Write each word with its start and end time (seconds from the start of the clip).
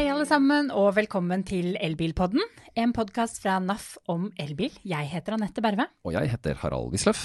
hei, 0.00 0.06
alle 0.08 0.24
sammen, 0.24 0.70
og 0.72 0.94
velkommen 0.96 1.42
til 1.44 1.74
Elbilpodden. 1.76 2.40
En 2.78 2.92
podkast 2.96 3.36
fra 3.42 3.58
NAF 3.60 3.98
om 4.08 4.30
elbil. 4.40 4.72
Jeg 4.88 5.08
heter 5.10 5.34
Anette 5.36 5.60
Berve. 5.60 5.84
Og 6.08 6.14
jeg 6.14 6.30
heter 6.30 6.54
Harald 6.62 6.94
Wisløff. 6.94 7.20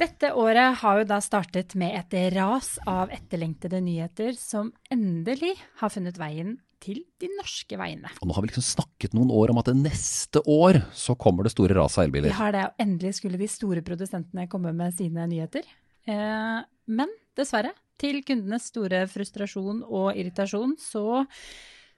Dette 0.00 0.30
året 0.32 0.78
har 0.80 1.00
jo 1.02 1.04
da 1.10 1.18
startet 1.20 1.74
med 1.76 1.92
et 1.98 2.14
ras 2.32 2.70
av 2.88 3.12
etterlengtede 3.12 3.82
nyheter 3.84 4.32
som 4.38 4.70
endelig 4.88 5.50
har 5.82 5.92
funnet 5.92 6.16
veien 6.16 6.54
til 6.80 7.02
de 7.20 7.28
norske 7.34 7.76
veiene. 7.76 8.08
Og 8.22 8.30
nå 8.30 8.36
har 8.38 8.46
vi 8.46 8.48
liksom 8.48 8.64
snakket 8.64 9.16
noen 9.18 9.34
år 9.36 9.52
om 9.52 9.60
at 9.60 9.68
neste 9.76 10.40
år 10.48 10.78
så 10.96 11.18
kommer 11.20 11.44
det 11.44 11.52
store 11.52 11.76
raset 11.76 12.00
av 12.00 12.06
Vi 12.06 12.08
elbiler. 12.14 12.38
har 12.38 12.54
det, 12.56 12.62
og 12.70 12.80
endelig 12.86 13.18
skulle 13.18 13.42
de 13.42 13.50
store 13.50 13.82
produsentene 13.84 14.46
komme 14.48 14.72
med 14.72 14.96
sine 14.96 15.26
nyheter. 15.28 15.68
Eh, 16.08 16.64
men 16.96 17.12
dessverre, 17.36 17.74
til 18.00 18.22
kundenes 18.24 18.70
store 18.72 19.04
frustrasjon 19.04 19.84
og 19.84 20.16
irritasjon, 20.16 20.78
så 20.80 21.26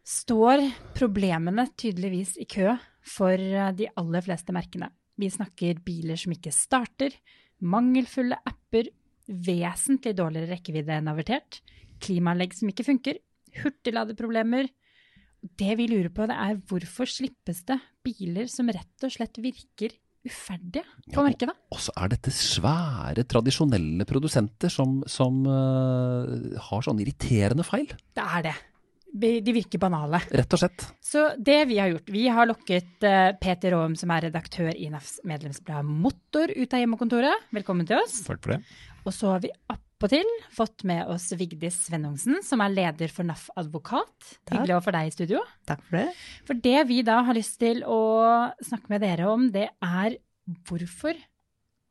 står 0.06 0.64
problemene 0.96 1.66
tydeligvis 1.78 2.36
i 2.42 2.46
kø 2.50 2.72
for 3.06 3.38
eh, 3.38 3.70
de 3.78 3.88
aller 3.98 4.24
fleste 4.24 4.54
merkene. 4.54 4.90
Vi 5.20 5.28
snakker 5.30 5.80
biler 5.84 6.18
som 6.18 6.34
ikke 6.34 6.52
starter, 6.54 7.14
mangelfulle 7.62 8.38
apper, 8.48 8.88
vesentlig 9.28 10.16
dårligere 10.18 10.56
rekkevidde 10.56 10.96
enn 10.98 11.10
avertert, 11.12 11.60
klimaanlegg 12.02 12.56
som 12.58 12.70
ikke 12.72 12.86
funker, 12.88 13.20
hurtigladeproblemer. 13.62 14.70
Det 15.58 15.74
vi 15.78 15.86
lurer 15.90 16.10
på, 16.14 16.26
det 16.30 16.38
er 16.38 16.58
hvorfor 16.70 17.10
slippes 17.10 17.62
det 17.68 17.78
biler 18.06 18.48
som 18.50 18.70
rett 18.72 19.06
og 19.06 19.12
slett 19.14 19.38
virker 19.42 19.94
uferdige 20.26 20.84
på 21.10 21.18
Ja. 21.18 21.24
markedet? 21.26 21.54
Og 21.74 21.80
så 21.82 21.94
er 21.98 22.12
dette 22.12 22.30
svære, 22.34 23.24
tradisjonelle 23.26 24.06
produsenter 24.06 24.70
som, 24.70 25.00
som 25.10 25.40
uh, 25.46 26.58
har 26.70 26.84
sånne 26.86 27.02
irriterende 27.02 27.66
feil, 27.66 27.90
Det 28.14 28.22
er 28.22 28.42
det. 28.50 28.54
De 29.12 29.52
virker 29.52 29.78
banale. 29.78 30.22
rett 30.32 30.54
og 30.56 30.60
slett. 30.62 30.86
Så 31.04 31.26
det 31.36 31.58
vi 31.68 31.76
har 31.78 31.90
gjort, 31.92 32.08
vi 32.08 32.24
har 32.32 32.48
lokket 32.48 33.04
eh, 33.04 33.34
Peter 33.36 33.74
Aam, 33.76 33.92
som 33.98 34.10
er 34.14 34.24
redaktør 34.30 34.70
i 34.72 34.88
NAFs 34.88 35.18
medlemsblad 35.28 35.84
Motor, 35.84 36.48
ut 36.48 36.72
av 36.72 36.80
hjemmekontoret. 36.80 37.44
Velkommen 37.52 37.88
til 37.88 38.00
oss. 38.00 38.22
Takk 38.24 38.40
for 38.40 38.54
det. 38.54 38.62
Og 39.04 39.12
så 39.12 39.34
har 39.34 39.42
vi 39.44 39.50
appåtil 39.68 40.30
fått 40.56 40.86
med 40.88 41.10
oss 41.12 41.28
Vigdis 41.36 41.76
Svennungsen, 41.90 42.40
som 42.46 42.64
er 42.64 42.72
leder 42.72 43.12
for 43.12 43.28
NAF 43.28 43.50
Advokat. 43.60 44.32
Hyggelig 44.48 44.78
å 44.78 44.82
få 44.86 44.94
deg 44.96 45.10
i 45.10 45.14
studio. 45.18 45.42
Takk 45.68 45.84
for 45.90 45.98
det. 46.00 46.06
For 46.48 46.62
det 46.68 46.78
vi 46.88 47.02
da 47.04 47.18
har 47.26 47.36
lyst 47.36 47.58
til 47.60 47.84
å 47.84 48.00
snakke 48.64 48.94
med 48.94 49.04
dere 49.04 49.28
om, 49.28 49.50
det 49.52 49.68
er 49.76 50.16
hvorfor 50.64 51.20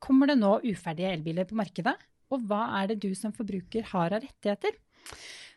kommer 0.02 0.32
det 0.32 0.40
nå 0.40 0.56
uferdige 0.66 1.14
elbiler 1.14 1.46
på 1.46 1.60
markedet? 1.60 1.94
Og 2.34 2.42
hva 2.50 2.64
er 2.80 2.90
det 2.90 3.02
du 3.04 3.12
som 3.14 3.30
forbruker 3.36 3.86
har 3.92 4.10
av 4.10 4.24
rettigheter? 4.26 4.74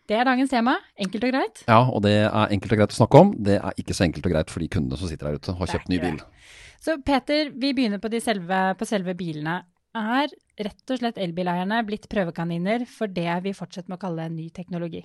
Det 0.05 0.17
er 0.19 0.27
dagens 0.27 0.51
tema. 0.53 0.75
Enkelt 1.01 1.23
og 1.25 1.31
greit. 1.33 1.61
Ja, 1.65 1.79
og 1.89 2.03
det 2.05 2.11
er 2.27 2.51
enkelt 2.53 2.75
og 2.75 2.81
greit 2.83 2.93
å 2.93 2.97
snakke 2.99 3.21
om. 3.23 3.31
Det 3.41 3.55
er 3.57 3.79
ikke 3.81 3.95
så 3.97 4.05
enkelt 4.05 4.27
og 4.29 4.35
greit 4.35 4.51
for 4.53 4.61
de 4.61 4.67
kundene 4.69 4.99
som 5.01 5.09
sitter 5.09 5.31
der 5.31 5.39
ute 5.39 5.53
og 5.55 5.63
har 5.63 5.71
kjøpt 5.73 5.89
ny 5.89 5.97
bil. 6.03 6.19
det. 6.21 6.51
Så 6.85 6.97
Peter, 7.01 7.49
vi 7.49 7.71
begynner 7.73 8.01
på, 8.03 8.11
de 8.13 8.19
selve, 8.21 8.59
på 8.77 8.85
selve 8.85 9.15
bilene. 9.17 9.63
Er 9.97 10.29
rett 10.59 10.91
og 10.93 10.99
slett 10.99 11.17
elbileierne 11.23 11.79
blitt 11.87 12.05
prøvekaniner 12.11 12.83
for 12.89 13.07
det 13.09 13.31
vi 13.47 13.53
fortsetter 13.57 13.89
med 13.89 13.97
å 13.97 14.03
kalle 14.05 14.29
ny 14.29 14.49
teknologi? 14.53 15.01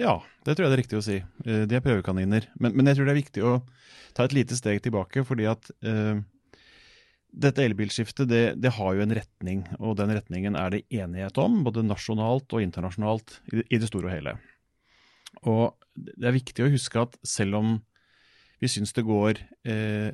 Ja, 0.00 0.16
det 0.46 0.56
tror 0.56 0.66
jeg 0.66 0.72
det 0.72 0.76
er 0.78 0.82
riktig 0.82 0.98
å 0.98 1.04
si. 1.04 1.18
Eh, 1.44 1.64
De 1.68 1.76
er 1.76 1.84
prøvekaniner. 1.84 2.46
Men, 2.58 2.72
men 2.74 2.88
jeg 2.88 2.96
tror 2.98 3.06
det 3.06 3.12
er 3.14 3.20
viktig 3.22 3.42
å 3.44 3.54
ta 4.16 4.24
et 4.26 4.34
lite 4.34 4.56
steg 4.56 4.80
tilbake, 4.82 5.22
fordi 5.28 5.46
at 5.52 5.68
eh, 5.84 6.22
dette 7.32 7.64
elbilskiftet 7.64 8.28
det, 8.28 8.42
det 8.60 8.74
har 8.76 8.96
jo 8.96 9.04
en 9.04 9.14
retning, 9.16 9.62
og 9.80 9.96
den 10.00 10.12
retningen 10.12 10.56
er 10.58 10.74
det 10.74 10.82
enighet 10.92 11.38
om, 11.40 11.62
både 11.64 11.84
nasjonalt 11.86 12.52
og 12.52 12.64
internasjonalt 12.64 13.38
i 13.52 13.60
det, 13.60 13.66
i 13.72 13.80
det 13.80 13.88
store 13.88 14.10
og 14.10 14.14
hele. 14.14 14.36
Og 15.48 15.64
det 15.96 16.28
er 16.28 16.36
viktig 16.36 16.66
å 16.66 16.72
huske 16.72 17.00
at 17.00 17.16
selv 17.26 17.58
om 17.60 17.72
vi 18.62 18.70
syns 18.70 18.94
det 18.94 19.06
går 19.08 19.40
eh, 19.68 20.12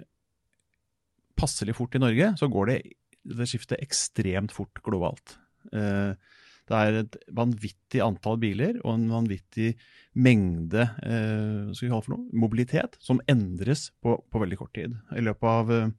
passelig 1.39 1.77
fort 1.77 1.95
i 1.99 2.03
Norge, 2.03 2.33
så 2.41 2.49
går 2.51 2.71
det, 2.71 2.79
det 3.39 3.49
skiftet 3.51 3.83
ekstremt 3.83 4.55
fort 4.55 4.81
globalt. 4.87 5.37
Eh, 5.75 6.15
det 6.69 6.77
er 6.79 6.99
et 7.01 7.17
vanvittig 7.33 8.01
antall 8.05 8.39
biler 8.41 8.77
og 8.83 8.93
en 8.95 9.07
vanvittig 9.11 9.73
mengde 10.21 10.85
eh, 11.03 11.89
mobilitet 12.37 12.99
som 13.01 13.23
endres 13.31 13.89
på, 14.03 14.19
på 14.21 14.43
veldig 14.43 14.59
kort 14.61 14.75
tid. 14.77 14.97
I 15.17 15.25
løpet 15.25 15.49
av 15.49 15.73
eh, 15.73 15.93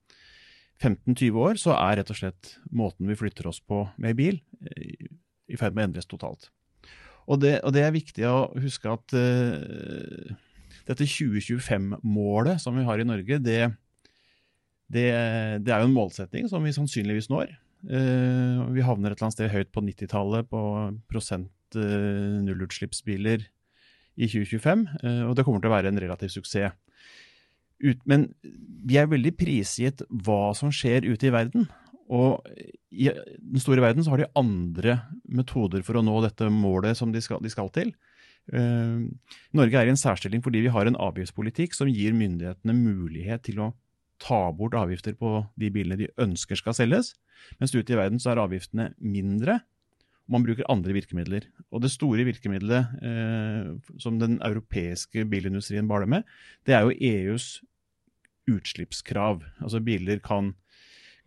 15-20 0.80 1.40
år 1.44 1.60
så 1.60 1.76
er 1.76 2.00
rett 2.00 2.12
og 2.14 2.18
slett 2.18 2.54
måten 2.76 3.10
vi 3.10 3.18
flytter 3.20 3.50
oss 3.52 3.60
på 3.60 3.84
med 4.00 4.18
bil, 4.20 4.40
eh, 4.64 5.10
i 5.50 5.60
ferd 5.60 5.76
med 5.76 5.84
å 5.84 5.90
endres 5.90 6.10
totalt. 6.10 6.50
Og 7.30 7.42
det, 7.44 7.60
og 7.68 7.74
det 7.76 7.84
er 7.86 7.94
viktig 7.94 8.26
å 8.26 8.50
huske 8.58 8.90
at 8.90 9.14
uh, 9.14 10.32
dette 10.88 11.06
2025-målet 11.06 12.62
som 12.64 12.74
vi 12.78 12.86
har 12.88 13.02
i 13.02 13.06
Norge, 13.06 13.38
det, 13.46 13.60
det, 14.90 15.06
det 15.62 15.74
er 15.74 15.84
jo 15.84 15.90
en 15.92 15.94
målsetting 15.94 16.50
som 16.50 16.66
vi 16.66 16.74
sannsynligvis 16.74 17.30
når. 17.30 17.54
Uh, 17.86 18.66
vi 18.74 18.86
havner 18.86 19.14
et 19.14 19.20
eller 19.20 19.28
annet 19.28 19.38
sted 19.38 19.54
høyt 19.54 19.70
på 19.76 19.84
90-tallet 19.86 20.50
på 20.50 20.64
prosent 21.12 21.78
uh, 21.78 22.42
nullutslippsbiler 22.48 23.46
i 24.20 24.28
2025, 24.28 24.88
eh, 25.04 25.24
og 25.28 25.36
det 25.38 25.46
kommer 25.48 25.64
til 25.64 25.72
å 25.72 25.76
være 25.78 25.92
en 25.94 26.02
relativ 26.02 26.32
suksess. 26.34 26.76
Ut, 27.80 28.00
men 28.10 28.28
vi 28.86 28.98
er 29.00 29.08
veldig 29.12 29.32
prisgitt 29.40 30.04
hva 30.10 30.50
som 30.58 30.72
skjer 30.74 31.08
ute 31.08 31.30
i 31.30 31.34
verden. 31.34 31.68
Og 32.10 32.42
i 32.90 33.08
den 33.12 33.62
store 33.62 33.84
verden 33.84 34.04
så 34.04 34.16
har 34.16 34.24
de 34.24 34.32
andre 34.40 34.98
metoder 35.30 35.84
for 35.86 36.00
å 36.00 36.04
nå 36.06 36.18
dette 36.26 36.50
målet 36.52 36.98
som 36.98 37.14
de 37.14 37.22
skal, 37.22 37.42
de 37.44 37.52
skal 37.54 37.70
til. 37.76 37.94
Uh, 38.50 39.06
Norge 39.54 39.78
er 39.78 39.86
i 39.86 39.94
en 39.94 40.00
særstilling 40.00 40.42
fordi 40.42 40.64
vi 40.66 40.74
har 40.74 40.90
en 40.90 40.98
avgiftspolitikk 40.98 41.76
som 41.78 41.92
gir 41.92 42.16
myndighetene 42.18 42.74
mulighet 42.74 43.44
til 43.46 43.62
å 43.62 43.74
ta 44.20 44.48
bort 44.56 44.74
avgifter 44.76 45.14
på 45.16 45.44
de 45.60 45.70
bilene 45.72 46.00
de 46.00 46.10
ønsker 46.20 46.58
skal 46.60 46.76
selges. 46.76 47.14
Mens 47.62 47.76
ute 47.76 47.94
i 47.94 48.00
verden 48.00 48.20
så 48.20 48.34
er 48.34 48.42
avgiftene 48.42 48.90
mindre, 49.00 49.60
og 50.26 50.34
man 50.36 50.48
bruker 50.48 50.68
andre 50.72 50.98
virkemidler. 50.98 51.46
Og 51.70 51.86
det 51.86 51.94
store 51.94 52.26
virkemidlet 52.28 52.98
uh, 53.06 53.78
som 54.02 54.18
den 54.22 54.40
europeiske 54.42 55.30
bilindustrien 55.30 55.88
baler 55.90 56.10
med, 56.10 56.26
det 56.66 56.76
er 56.76 56.90
jo 56.90 56.98
EUs 56.98 57.60
utslippskrav. 58.50 59.44
Altså 59.64 59.82
biler 59.84 60.22
kan 60.24 60.54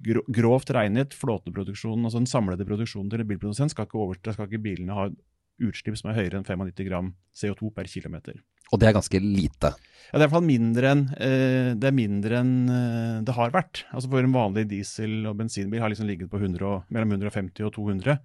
grovt 0.03 0.73
regnet, 0.75 1.15
flåteproduksjonen, 1.15 2.07
altså 2.07 2.23
den 2.23 2.31
samlede 2.31 2.67
produksjonen 2.67 3.11
til 3.13 3.23
en 3.23 3.29
bilprodusent, 3.29 3.75
skal 3.75 3.87
ikke, 3.87 4.01
overstå, 4.03 4.35
skal 4.35 4.49
ikke 4.49 4.65
bilene 4.65 4.97
ha 4.97 5.07
utslipp 5.63 5.99
som 5.99 6.11
er 6.11 6.19
høyere 6.19 6.41
enn 6.41 6.49
95 6.49 6.89
gram 6.89 7.13
CO2 7.39 7.71
per 7.77 7.91
kilometer. 7.91 8.41
Og 8.73 8.81
det 8.81 8.89
er 8.89 8.97
ganske 8.97 9.21
lite. 9.21 9.73
Ja, 10.09 10.17
det 10.17 10.17
er 10.17 10.23
i 10.23 10.25
hvert 10.25 10.35
fall 10.35 10.49
mindre 10.49 10.93
enn 10.95 11.03
eh, 11.21 11.71
det, 11.79 11.93
mindre 11.95 12.41
enn 12.41 12.53
eh, 12.73 13.17
det 13.27 13.35
har 13.37 13.53
vært. 13.55 13.85
Altså 13.93 14.11
For 14.11 14.25
en 14.25 14.35
vanlig 14.35 14.65
diesel- 14.71 15.29
og 15.29 15.37
bensinbil 15.39 15.83
har 15.85 15.93
liksom 15.93 16.09
ligget 16.09 16.33
på 16.33 16.41
100 16.41 16.65
og, 16.67 16.87
mellom 16.93 17.13
150 17.19 17.69
og 17.69 17.75
200. 17.77 18.17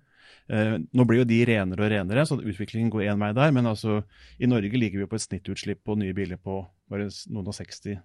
Eh, 0.48 0.76
nå 0.80 1.08
blir 1.08 1.22
jo 1.22 1.28
de 1.28 1.42
renere 1.50 1.84
og 1.84 1.92
renere, 1.92 2.26
så 2.26 2.40
utviklingen 2.40 2.92
går 2.94 3.10
én 3.12 3.22
vei 3.22 3.34
der. 3.36 3.52
Men 3.56 3.68
altså, 3.74 4.02
i 4.40 4.50
Norge 4.50 4.80
ligger 4.80 5.04
vi 5.04 5.10
på 5.12 5.20
et 5.20 5.28
snittutslipp 5.28 5.84
på 5.84 6.00
nye 6.00 6.16
biler 6.16 6.40
på 6.40 6.62
bare 6.88 7.12
noen 7.28 7.52
og 7.52 7.58
60 7.58 8.00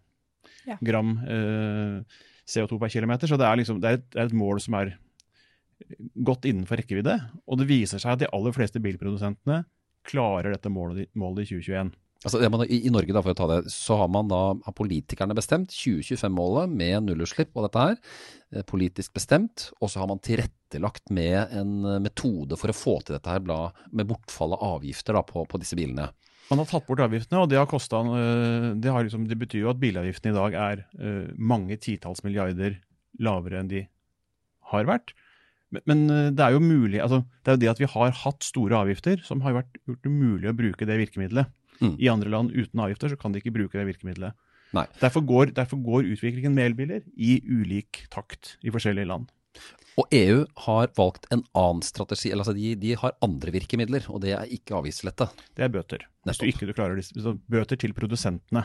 Ja. 0.69 0.77
gram 0.83 1.17
eh, 1.27 2.21
CO2 2.49 2.79
per 2.83 2.93
kilometer. 2.93 3.31
Så 3.31 3.39
det 3.41 3.47
er, 3.49 3.57
liksom, 3.61 3.81
det, 3.83 3.89
er 3.93 4.01
et, 4.01 4.07
det 4.15 4.21
er 4.25 4.31
et 4.31 4.39
mål 4.39 4.61
som 4.65 4.75
er 4.81 4.95
godt 6.23 6.47
innenfor 6.51 6.79
rekkevidde. 6.81 7.17
Og 7.49 7.59
det 7.61 7.69
viser 7.71 8.03
seg 8.03 8.15
at 8.17 8.23
de 8.25 8.31
aller 8.35 8.55
fleste 8.55 8.81
bilprodusentene 8.83 9.63
klarer 10.09 10.55
dette 10.55 10.71
målet, 10.73 11.05
i- 11.07 11.11
målet 11.19 11.45
i 11.47 11.55
2021. 11.57 11.93
Altså, 12.23 12.39
det 12.39 12.49
man, 12.55 12.63
i, 12.71 12.77
I 12.87 12.91
Norge, 12.95 13.11
da, 13.15 13.19
for 13.23 13.35
å 13.35 13.39
ta 13.39 13.47
det, 13.51 13.71
så 13.75 13.97
har 13.99 14.09
man 14.15 14.29
da, 14.31 14.39
har 14.63 14.75
politikerne 14.79 15.35
bestemt 15.35 15.73
2025-målet 15.75 16.71
med 16.71 17.09
nullutslipp 17.09 17.51
og 17.59 17.67
dette 17.67 17.83
her. 17.83 17.97
eh, 18.55 18.63
Politisk 18.63 19.13
bestemt. 19.19 19.71
Og 19.83 19.91
så 19.91 19.99
har 20.03 20.07
man 20.11 20.21
tilrettelagt 20.23 21.11
med 21.11 21.51
en 21.51 21.73
metode 22.05 22.55
for 22.59 22.71
å 22.71 22.77
få 22.79 22.95
til 23.03 23.17
dette 23.17 23.27
her, 23.31 23.43
bla, 23.43 23.73
med 23.91 24.07
bortfall 24.07 24.55
av 24.55 24.63
avgifter 24.79 25.19
da, 25.19 25.25
på, 25.27 25.43
på 25.51 25.59
disse 25.59 25.75
bilene. 25.79 26.13
Man 26.53 26.61
har 26.61 26.69
tatt 26.69 26.85
bort 26.85 27.01
avgiftene, 27.01 27.41
og 27.41 27.49
det, 27.49 27.57
har 27.57 27.69
kostet, 27.71 27.97
øh, 28.13 28.73
det, 28.77 28.93
har 28.93 29.07
liksom, 29.07 29.25
det 29.31 29.39
betyr 29.41 29.63
jo 29.65 29.73
at 29.73 29.81
bilavgiftene 29.81 30.35
i 30.35 30.37
dag 30.37 30.57
er 30.61 30.83
øh, 31.01 31.31
mange 31.41 31.79
titalls 31.81 32.21
milliarder 32.27 32.77
lavere 33.25 33.63
enn 33.63 33.71
de 33.71 33.87
har 34.73 34.89
vært. 34.89 35.15
Men, 35.73 35.85
men 35.89 36.03
øh, 36.13 36.29
det 36.37 36.45
er 36.45 36.53
jo 36.53 36.61
mulig, 36.61 37.01
altså, 37.01 37.23
det 37.41 37.55
er 37.55 37.57
jo 37.57 37.63
det 37.65 37.73
at 37.73 37.81
vi 37.81 37.89
har 37.95 38.13
hatt 38.21 38.45
store 38.45 38.83
avgifter 38.85 39.25
som 39.25 39.41
har 39.47 39.57
vært, 39.63 39.81
gjort 39.89 40.05
det 40.05 40.13
mulig 40.13 40.53
å 40.53 40.57
bruke 40.59 40.89
det 40.89 41.01
virkemidlet. 41.01 41.49
Mm. 41.81 41.97
I 41.97 42.13
andre 42.13 42.35
land 42.37 42.53
uten 42.53 42.85
avgifter 42.85 43.15
så 43.15 43.19
kan 43.19 43.33
de 43.33 43.41
ikke 43.41 43.55
bruke 43.57 43.81
det 43.81 43.89
virkemidlet. 43.89 44.37
Derfor 45.01 45.25
går, 45.29 45.55
derfor 45.57 45.81
går 45.85 46.13
utviklingen 46.13 46.53
med 46.57 46.71
elbiler 46.71 47.01
i 47.17 47.41
ulik 47.49 48.05
takt 48.13 48.59
i 48.61 48.73
forskjellige 48.73 49.09
land. 49.09 49.33
Og 50.01 50.09
EU 50.17 50.45
har 50.65 50.93
valgt 50.97 51.27
en 51.35 51.43
annen 51.59 51.83
strategi, 51.85 52.31
eller 52.31 52.47
altså 52.47 52.55
de, 52.57 52.71
de 52.81 52.95
har 52.97 53.17
andre 53.25 53.53
virkemidler, 53.53 54.07
og 54.09 54.23
det 54.25 54.33
er 54.33 54.53
ikke 54.55 54.79
avgiftslette. 54.79 55.29
Det 55.57 55.67
er 55.67 55.73
bøter. 55.73 56.07
Hvis 56.25 56.41
du 56.41 56.47
ikke 56.49 56.69
du 56.69 56.73
klarer 56.77 57.03
så 57.05 57.35
bøter 57.53 57.77
til 57.81 57.93
produsentene. 57.97 58.65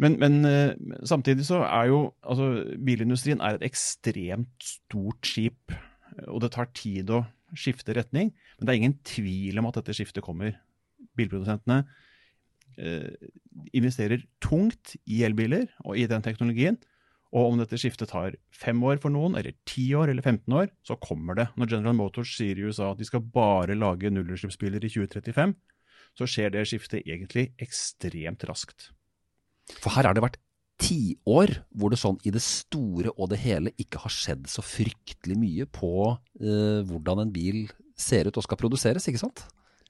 Men, 0.00 0.18
men 0.20 0.44
eh, 0.48 0.74
samtidig 1.08 1.46
så 1.48 1.62
er 1.64 1.88
jo 1.90 2.02
altså, 2.24 2.48
bilindustrien 2.84 3.40
er 3.44 3.56
et 3.56 3.66
ekstremt 3.68 4.64
stort 4.64 5.28
skip, 5.28 5.74
og 6.28 6.42
det 6.44 6.52
tar 6.54 6.70
tid 6.76 7.12
å 7.12 7.24
skifte 7.56 7.96
retning. 7.96 8.32
Men 8.58 8.66
det 8.66 8.72
er 8.72 8.80
ingen 8.80 8.98
tvil 9.06 9.60
om 9.60 9.68
at 9.68 9.80
dette 9.80 9.96
skiftet 9.96 10.24
kommer. 10.24 10.56
Bilprodusentene 11.16 11.82
eh, 12.76 13.12
investerer 13.76 14.24
tungt 14.44 14.96
i 15.04 15.22
elbiler 15.26 15.68
og 15.84 15.96
i 16.00 16.08
den 16.08 16.24
teknologien. 16.24 16.80
Og 17.32 17.48
om 17.48 17.60
dette 17.60 17.78
skiftet 17.80 18.10
tar 18.12 18.36
fem 18.52 18.80
år 18.84 18.98
for 19.00 19.12
noen, 19.12 19.38
eller 19.40 19.56
ti 19.68 19.86
år, 19.96 20.10
eller 20.12 20.24
15 20.24 20.52
år, 20.52 20.68
så 20.84 20.98
kommer 21.00 21.38
det. 21.38 21.46
Når 21.56 21.70
General 21.72 21.96
Motors 21.96 22.34
sier 22.36 22.58
i 22.58 22.66
USA 22.68 22.90
at 22.92 23.00
de 23.00 23.08
skal 23.08 23.24
bare 23.24 23.76
lage 23.78 24.12
nullutslippsbiler 24.12 24.84
i 24.84 24.92
2035, 24.92 25.54
så 26.18 26.28
skjer 26.28 26.52
det 26.52 26.66
skiftet 26.68 27.06
egentlig 27.06 27.50
ekstremt 27.62 28.44
raskt. 28.48 28.90
For 29.78 29.94
her 29.96 30.10
har 30.10 30.16
det 30.16 30.24
vært 30.24 30.40
tiår 30.82 31.54
hvor 31.78 31.92
det 31.92 32.00
sånn 32.00 32.18
i 32.26 32.32
det 32.34 32.42
store 32.44 33.12
og 33.14 33.30
det 33.32 33.40
hele 33.44 33.72
ikke 33.80 34.02
har 34.02 34.12
skjedd 34.12 34.48
så 34.50 34.64
fryktelig 34.64 35.36
mye 35.38 35.66
på 35.70 35.92
eh, 36.12 36.82
hvordan 36.88 37.24
en 37.24 37.32
bil 37.34 37.64
ser 37.98 38.28
ut 38.28 38.36
og 38.36 38.44
skal 38.44 38.60
produseres, 38.60 39.06
ikke 39.08 39.22
sant? 39.22 39.44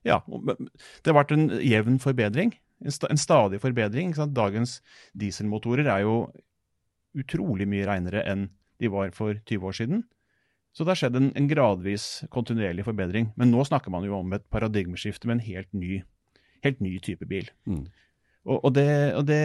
Ja, 0.07 0.21
det 0.27 1.11
har 1.11 1.17
vært 1.17 1.35
en 1.35 1.49
jevn 1.63 1.99
forbedring. 2.03 2.55
En, 2.83 2.95
sta, 2.95 3.09
en 3.11 3.21
stadig 3.21 3.61
forbedring. 3.63 4.11
Dagens 4.35 4.81
dieselmotorer 5.19 5.87
er 5.87 6.03
jo 6.03 6.17
utrolig 7.19 7.69
mye 7.69 7.87
reinere 7.89 8.25
enn 8.29 8.49
de 8.83 8.91
var 8.93 9.13
for 9.17 9.37
20 9.49 9.69
år 9.69 9.79
siden. 9.79 10.05
Så 10.73 10.85
det 10.85 10.95
har 10.95 11.01
skjedd 11.03 11.19
en, 11.19 11.31
en, 11.37 11.49
gradvis 11.51 12.25
kontinuerlig 12.33 12.87
forbedring. 12.87 13.29
Men 13.37 13.53
nå 13.53 13.65
snakker 13.69 13.93
man 13.93 14.07
jo 14.07 14.17
om 14.17 14.33
et 14.33 14.45
paradigmeskifte 14.53 15.29
med 15.29 15.39
en 15.39 15.47
helt 15.47 15.69
ny, 15.77 16.01
helt 16.65 16.81
ny 16.81 16.97
type 17.05 17.29
bil. 17.29 17.51
Mm. 17.69 17.85
Og, 18.49 18.57
og, 18.57 18.71
det, 18.75 18.89
og 19.19 19.27
det, 19.29 19.43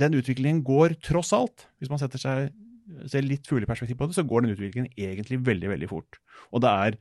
den 0.00 0.16
utviklingen 0.18 0.64
går 0.66 0.96
tross 1.04 1.34
alt, 1.36 1.68
hvis 1.78 1.92
man 1.92 2.00
setter 2.02 2.22
seg 2.22 2.54
ser 3.10 3.26
litt 3.26 3.46
fugleperspektiv 3.48 3.98
på 3.98 4.08
det, 4.08 4.16
så 4.16 4.24
går 4.26 4.44
den 4.44 4.54
utviklingen 4.54 4.92
egentlig 4.94 5.40
veldig 5.46 5.70
veldig 5.74 5.88
fort. 5.90 6.18
Og 6.54 6.62
det 6.64 6.70
er, 6.70 6.98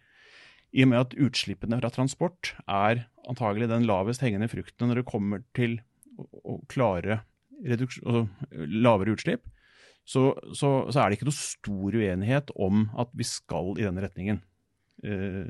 i 0.76 0.84
og 0.84 0.92
med 0.92 1.02
at 1.04 1.16
utslippene 1.28 1.80
fra 1.80 1.92
transport 1.94 2.54
er 2.66 3.06
antagelig 3.30 3.70
den 3.72 3.86
lavest 3.88 4.24
hengende 4.26 4.50
frukten 4.52 4.90
når 4.90 5.02
det 5.02 5.10
kommer 5.10 5.46
til 5.58 5.78
å, 6.18 6.26
å 6.26 6.58
klare 6.72 7.22
altså, 7.64 8.26
lavere 8.54 9.16
utslipp, 9.16 9.46
så, 10.06 10.36
så, 10.54 10.70
så, 10.92 11.00
er 11.02 11.10
det 11.10 11.18
ikke 11.18 11.28
noe 11.32 11.38
stor 11.38 11.98
uenighet 11.98 12.54
om 12.62 12.86
at 13.02 13.10
vi 13.18 13.26
skal 13.26 13.74
i 13.80 13.86
denne 13.88 14.04
retningen. 14.06 14.42
Uh, 15.02 15.50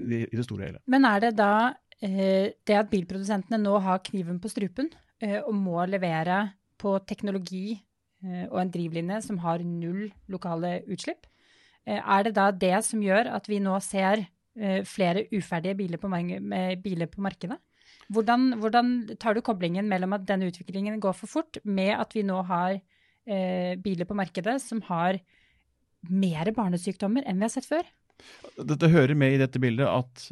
i, 0.00 0.24
det 0.24 0.46
store 0.46 0.62
og 0.62 0.68
hele. 0.70 0.80
Men 0.90 1.04
er 1.04 1.20
det 1.26 1.34
da 1.36 1.52
uh, 1.74 2.46
det 2.48 2.78
at 2.78 2.90
bilprodusentene 2.92 3.60
nå 3.60 3.76
har 3.84 4.00
kniven 4.06 4.40
på 4.40 4.50
strupen 4.52 4.88
uh, 5.20 5.40
og 5.42 5.52
må 5.58 5.84
levere 5.90 6.46
på 6.80 6.96
teknologi 7.04 7.80
og 8.20 8.58
en 8.60 8.68
drivlinje 8.68 9.16
som 9.24 9.38
har 9.40 9.62
null 9.64 10.10
lokale 10.28 10.82
utslipp, 10.92 11.22
er 11.88 12.26
det 12.26 12.34
da 12.36 12.50
det 12.52 12.82
som 12.84 13.00
gjør 13.00 13.30
at 13.32 13.46
vi 13.48 13.56
nå 13.64 13.78
ser 13.80 14.26
flere 14.84 15.22
uferdige 15.32 15.78
biler 15.78 16.00
på, 16.02 16.10
biler 16.84 17.08
på 17.08 17.24
markedet? 17.24 17.56
Hvordan, 18.10 18.56
hvordan, 18.58 18.94
tar 19.22 19.36
du 19.36 19.42
koblingen 19.46 19.86
mellom 19.90 20.16
at 20.16 20.26
denne 20.26 20.48
utviklingen 20.50 20.98
går 21.02 21.14
for 21.18 21.30
fort, 21.30 21.60
med 21.64 21.92
at 21.94 22.14
vi 22.16 22.24
nå 22.26 22.40
har 22.48 22.74
eh, 22.76 23.76
biler 23.78 24.08
på 24.08 24.16
markedet 24.18 24.56
som 24.62 24.82
har 24.88 25.20
mer 26.10 26.50
barnesykdommer 26.56 27.26
enn 27.28 27.38
vi 27.38 27.46
har 27.46 27.54
sett 27.54 27.68
før? 27.68 27.86
Dette 28.58 28.90
hører 28.90 29.14
med 29.16 29.36
i 29.36 29.40
dette 29.40 29.60
bildet 29.62 29.88
at 29.88 30.26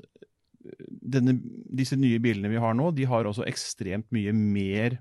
denne, 0.88 1.38
disse 1.78 1.96
nye 1.96 2.18
bilene 2.20 2.50
vi 2.52 2.60
har 2.60 2.74
nå, 2.76 2.90
de 2.96 3.06
har 3.08 3.28
også 3.28 3.46
ekstremt 3.48 4.10
mye 4.14 4.34
mer 4.34 4.98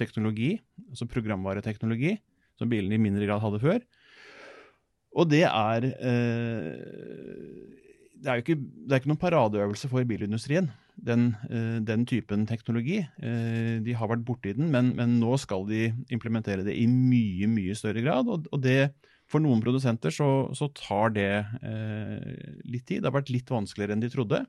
teknologi, 0.00 0.54
altså 0.90 1.08
programvareteknologi, 1.10 2.14
som 2.60 2.70
bilene 2.70 2.96
i 2.96 3.02
mindre 3.02 3.26
grad 3.28 3.42
hadde 3.42 3.62
før. 3.62 3.80
Og 5.16 5.26
det 5.32 5.42
er 5.48 5.88
eh, 5.90 7.70
det 8.20 8.28
er 8.28 8.42
ikke, 8.42 8.56
det 8.60 8.92
er 8.92 9.00
ikke 9.00 9.10
noen 9.10 9.20
paradeøvelse 9.20 9.88
for 9.90 10.04
bilindustrien, 10.08 10.68
den, 11.04 11.30
eh, 11.48 11.78
den, 11.84 12.04
typen 12.06 12.46
teknologi. 12.48 12.98
Eh, 13.22 13.78
de 13.84 13.94
har 13.96 14.10
vært 14.10 14.24
borti 14.26 14.52
den, 14.56 14.70
men, 14.72 14.92
men, 14.98 15.18
nå 15.20 15.36
skal 15.40 15.66
de 15.68 15.88
implementere 16.12 16.64
det 16.66 16.76
i 16.76 16.86
mye, 16.90 17.48
mye 17.50 17.76
større 17.78 18.02
grad. 18.04 18.28
Og, 18.28 18.58
det, 18.62 18.92
for 19.30 19.42
noen 19.42 19.62
produsenter 19.64 20.14
så, 20.14 20.50
så 20.56 20.70
tar 20.76 21.14
det 21.16 21.32
eh, 21.62 22.60
litt 22.66 22.86
tid. 22.86 23.00
Det 23.00 23.10
har 23.10 23.18
vært 23.20 23.32
litt 23.32 23.50
vanskeligere 23.50 23.96
enn 23.96 24.04
de 24.04 24.12
trodde. 24.12 24.44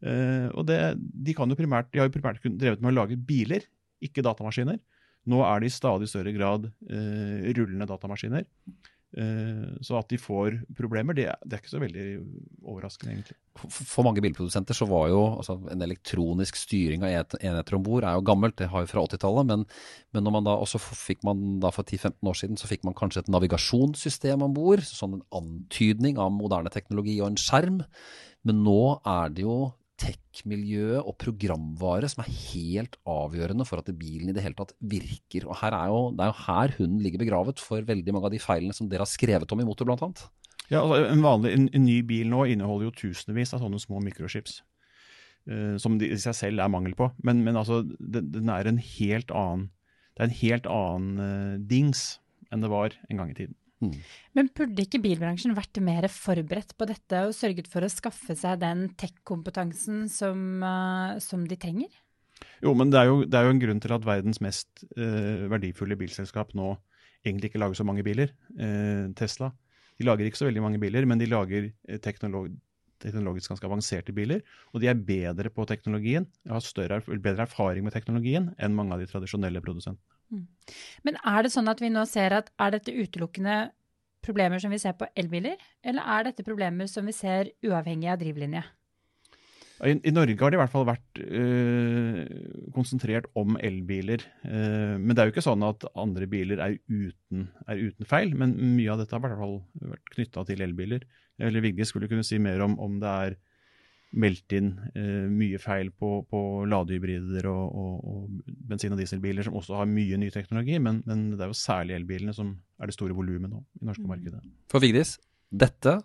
Og 0.00 0.62
det, 0.64 0.78
de, 0.96 1.34
primært, 1.36 1.90
de 1.92 2.00
har 2.00 2.06
jo 2.08 2.14
primært 2.14 2.40
drevet 2.40 2.80
med 2.80 2.88
å 2.88 3.02
lage 3.02 3.18
biler, 3.20 3.66
ikke 4.00 4.24
datamaskiner. 4.24 4.78
Nå 5.28 5.42
er 5.44 5.60
det 5.60 5.68
i 5.68 5.74
stadig 5.74 6.08
større 6.08 6.32
grad 6.32 6.70
rullende 6.88 7.84
datamaskiner. 7.84 8.46
Eh, 9.10 9.70
så 9.82 9.96
at 9.98 10.10
de 10.12 10.18
får 10.20 10.60
problemer, 10.78 11.16
det, 11.18 11.26
er 11.26 11.56
ikke 11.58 11.72
så 11.72 11.80
veldig 11.82 12.04
overraskende, 12.62 13.16
egentlig. 13.16 13.36
For 13.58 14.06
mange 14.06 14.22
bilprodusenter 14.22 14.76
så 14.76 14.86
var 14.86 15.08
jo 15.10 15.22
altså, 15.40 15.56
en 15.72 15.82
elektronisk 15.82 16.58
styring 16.60 17.02
av 17.02 17.34
enheter 17.40 17.76
om 17.76 17.82
bord 17.84 18.06
er 18.06 18.14
jo 18.14 18.24
gammelt, 18.28 18.54
det 18.60 18.70
har 18.70 18.84
jo 18.84 18.92
fra 18.92 19.02
80-tallet. 19.08 19.50
Men, 19.50 19.66
men, 20.14 20.26
når 20.26 20.36
man 20.36 20.46
da 20.46 20.54
også 20.62 20.78
fikk 20.78 21.26
man 21.26 21.58
da 21.62 21.74
for 21.74 21.82
10-15 21.82 22.30
år 22.30 22.38
siden 22.38 22.60
så 22.60 22.70
fikk 22.70 22.86
man 22.86 22.96
kanskje 22.98 23.24
et 23.24 23.34
navigasjonssystem 23.34 24.46
om 24.46 24.54
bord. 24.54 24.86
Sånn 24.86 25.18
en 25.18 25.26
antydning 25.42 26.20
av 26.22 26.30
moderne 26.36 26.70
teknologi 26.72 27.18
og 27.18 27.32
en 27.32 27.40
skjerm. 27.40 27.82
Men 28.46 28.62
nå 28.64 28.80
er 29.02 29.34
det 29.34 29.44
jo 29.44 29.58
tech-miljøet 30.00 31.04
og 31.04 31.16
programvare 31.20 32.08
som 32.10 32.22
er 32.24 32.32
helt 32.32 32.96
avgjørende 33.08 33.66
for 33.68 33.82
at 33.82 33.90
bilen 33.98 34.30
i 34.30 34.34
det 34.36 34.44
hele 34.44 34.56
tatt 34.58 34.72
virker. 34.80 35.46
Og 35.46 35.60
er 35.60 35.76
jo, 35.92 36.00
Det 36.16 36.24
er 36.24 36.30
jo 36.30 36.44
her 36.46 36.74
hunden 36.78 37.02
ligger 37.04 37.22
begravet 37.22 37.60
for 37.60 37.84
veldig 37.84 38.14
mange 38.16 38.30
av 38.30 38.34
de 38.34 38.42
feilene 38.42 38.76
som 38.76 38.88
dere 38.88 39.04
har 39.04 39.10
skrevet 39.10 39.52
om 39.52 39.60
i 39.60 39.68
Motor 39.68 39.90
bl.a. 39.90 40.10
Ja, 40.70 40.80
altså 40.84 41.02
en, 41.02 41.22
vanlig, 41.24 41.52
en, 41.52 41.68
en, 41.74 41.84
ny 41.84 42.00
bil 42.06 42.30
nå 42.30 42.44
inneholder 42.46 42.88
jo 42.88 42.96
tusenvis 43.02 43.54
av 43.56 43.64
sånne 43.64 43.80
små 43.82 44.00
mikrochips. 44.04 44.60
Uh, 45.50 45.76
som 45.80 45.96
i 45.98 46.14
seg 46.20 46.36
selv 46.36 46.62
er 46.62 46.70
mangel 46.72 46.94
på. 46.94 47.10
Men, 47.26 47.42
men 47.44 47.58
altså, 47.58 47.82
den, 47.98 48.30
den, 48.32 48.50
er 48.52 48.68
en 48.68 48.78
helt 48.78 49.32
annen 49.32 49.70
Det 50.14 50.22
er 50.22 50.28
en 50.28 50.40
helt 50.42 50.66
annen 50.68 51.22
uh, 51.24 51.56
dings 51.64 52.20
enn 52.50 52.64
det 52.64 52.70
var 52.70 52.94
en 53.08 53.20
gang 53.20 53.30
i 53.32 53.36
tiden. 53.38 53.54
Mm. 53.80 53.96
Men 54.36 54.50
burde 54.56 54.84
ikke 54.84 55.00
bilbransjen 55.00 55.56
vært 55.56 55.80
mer 55.84 56.06
forberedt 56.12 56.74
på 56.76 56.88
dette 56.90 57.24
og 57.26 57.34
sørget 57.36 57.70
for 57.72 57.84
å 57.84 57.90
skaffe 57.92 58.36
seg 58.36 58.60
den 58.60 58.90
tech-kompetansen 59.00 60.04
som, 60.12 60.60
uh, 60.60 61.16
som, 61.22 61.46
de 61.48 61.56
trenger? 61.60 61.90
Jo, 62.60 62.74
men 62.76 62.92
det 62.92 63.00
er 63.00 63.08
jo, 63.08 63.22
det 63.24 63.38
er 63.38 63.48
jo, 63.48 63.54
en 63.56 63.62
grunn 63.62 63.80
til 63.80 63.96
at 63.96 64.06
verdens 64.06 64.42
mest 64.44 64.84
uh, 64.98 65.48
verdifulle 65.52 65.96
bilselskap 66.00 66.52
nå 66.58 66.74
egentlig 67.24 67.50
ikke 67.50 67.62
lager 67.62 67.80
så 67.80 67.88
mange 67.88 68.04
biler. 68.04 68.34
Uh, 68.52 69.08
Tesla. 69.16 69.50
De 70.00 70.08
lager 70.08 70.28
ikke 70.28 70.40
så 70.40 70.48
veldig 70.48 70.64
mange 70.64 70.80
biler, 70.80 71.08
men 71.08 71.20
de 71.20 71.28
lager 71.28 71.72
teknolog 72.04 72.52
teknologisk 73.00 73.54
ganske 73.54 73.64
avanserte 73.64 74.12
biler. 74.12 74.42
Og 74.74 74.82
de 74.82 74.90
er 74.90 75.04
bedre 75.08 75.48
på 75.48 75.64
teknologien, 75.68 76.26
har 76.44 76.60
større, 76.64 77.00
bedre 77.08 77.46
erfaring 77.46 77.86
med 77.86 77.94
teknologien 77.96 78.50
enn 78.60 78.76
mange 78.76 78.92
av 78.92 79.00
de 79.00 79.08
tradisjonelle 79.08 79.62
produsentene. 79.64 80.19
Mm. 80.30 80.46
Men 81.06 81.20
er 81.26 81.44
det 81.44 81.52
sånn 81.54 81.70
at 81.70 81.82
vi 81.82 81.90
nå 81.92 82.04
ser 82.08 82.36
at 82.36 82.50
er 82.62 82.74
dette 82.76 82.94
utelukkende 82.94 83.60
problemer 84.24 84.60
som 84.62 84.72
vi 84.72 84.80
ser 84.80 84.94
på 84.98 85.08
elbiler, 85.18 85.56
eller 85.82 86.12
er 86.16 86.28
dette 86.28 86.44
problemer 86.46 86.90
som 86.90 87.08
vi 87.08 87.16
ser 87.16 87.50
uavhengig 87.66 88.10
av 88.12 88.20
drivlinje? 88.20 88.62
I, 89.80 89.94
I, 89.96 90.12
Norge 90.12 90.36
har 90.36 90.52
det 90.52 90.58
i 90.58 90.60
hvert 90.60 90.72
fall 90.74 90.84
vært 90.84 91.20
øh, 91.24 92.18
konsentrert 92.76 93.30
om 93.38 93.56
elbiler. 93.64 94.26
Øh, 94.44 94.96
men 95.00 95.14
det 95.14 95.22
er 95.22 95.30
jo 95.30 95.34
ikke 95.34 95.46
sånn 95.46 95.64
at 95.64 95.86
andre 95.96 96.28
biler 96.28 96.60
er 96.60 96.76
uten, 96.90 97.46
er 97.64 97.80
uten 97.80 98.08
feil. 98.08 98.34
Men 98.36 98.52
mye 98.76 98.90
av 98.92 99.00
dette 99.00 99.16
har 99.16 99.22
i 99.22 99.24
hvert 99.24 99.40
fall 99.40 99.56
vært 99.94 100.12
knytta 100.16 100.44
til 100.50 100.66
elbiler. 100.66 101.06
Eller 101.40 101.64
Vigdis 101.64 101.94
skulle 101.94 102.10
kunne 102.10 102.26
si 102.28 102.36
mer 102.42 102.60
om 102.66 102.76
om 102.82 102.98
det 103.00 103.14
er 103.24 103.38
meldt 104.10 104.54
inn 104.56 104.72
eh, 104.98 105.26
mye 105.30 105.58
feil 105.62 105.92
på, 105.94 106.10
på 106.30 106.40
ladehybrider 106.70 107.46
og, 107.50 107.76
og, 107.82 108.08
og, 108.10 108.54
bensin- 108.70 108.94
og 108.94 108.98
dieselbiler, 108.98 109.46
som 109.46 109.58
også 109.60 109.78
har 109.78 109.90
mye 109.90 110.18
ny 110.18 110.30
teknologi. 110.34 110.80
Men, 110.82 111.02
men 111.06 111.28
det 111.36 111.44
er 111.44 111.52
jo 111.52 111.58
særlig 111.58 111.96
elbilene 111.98 112.34
som 112.36 112.56
er 112.80 112.90
det 112.90 112.96
store 112.96 113.16
volumet 113.16 113.52
nå 113.52 113.62
i 113.80 113.86
norske 113.86 114.04
mm. 114.04 114.10
markedet. 114.10 114.42
For 114.72 114.82
Vigdis, 114.82 115.16
dette 115.50 116.00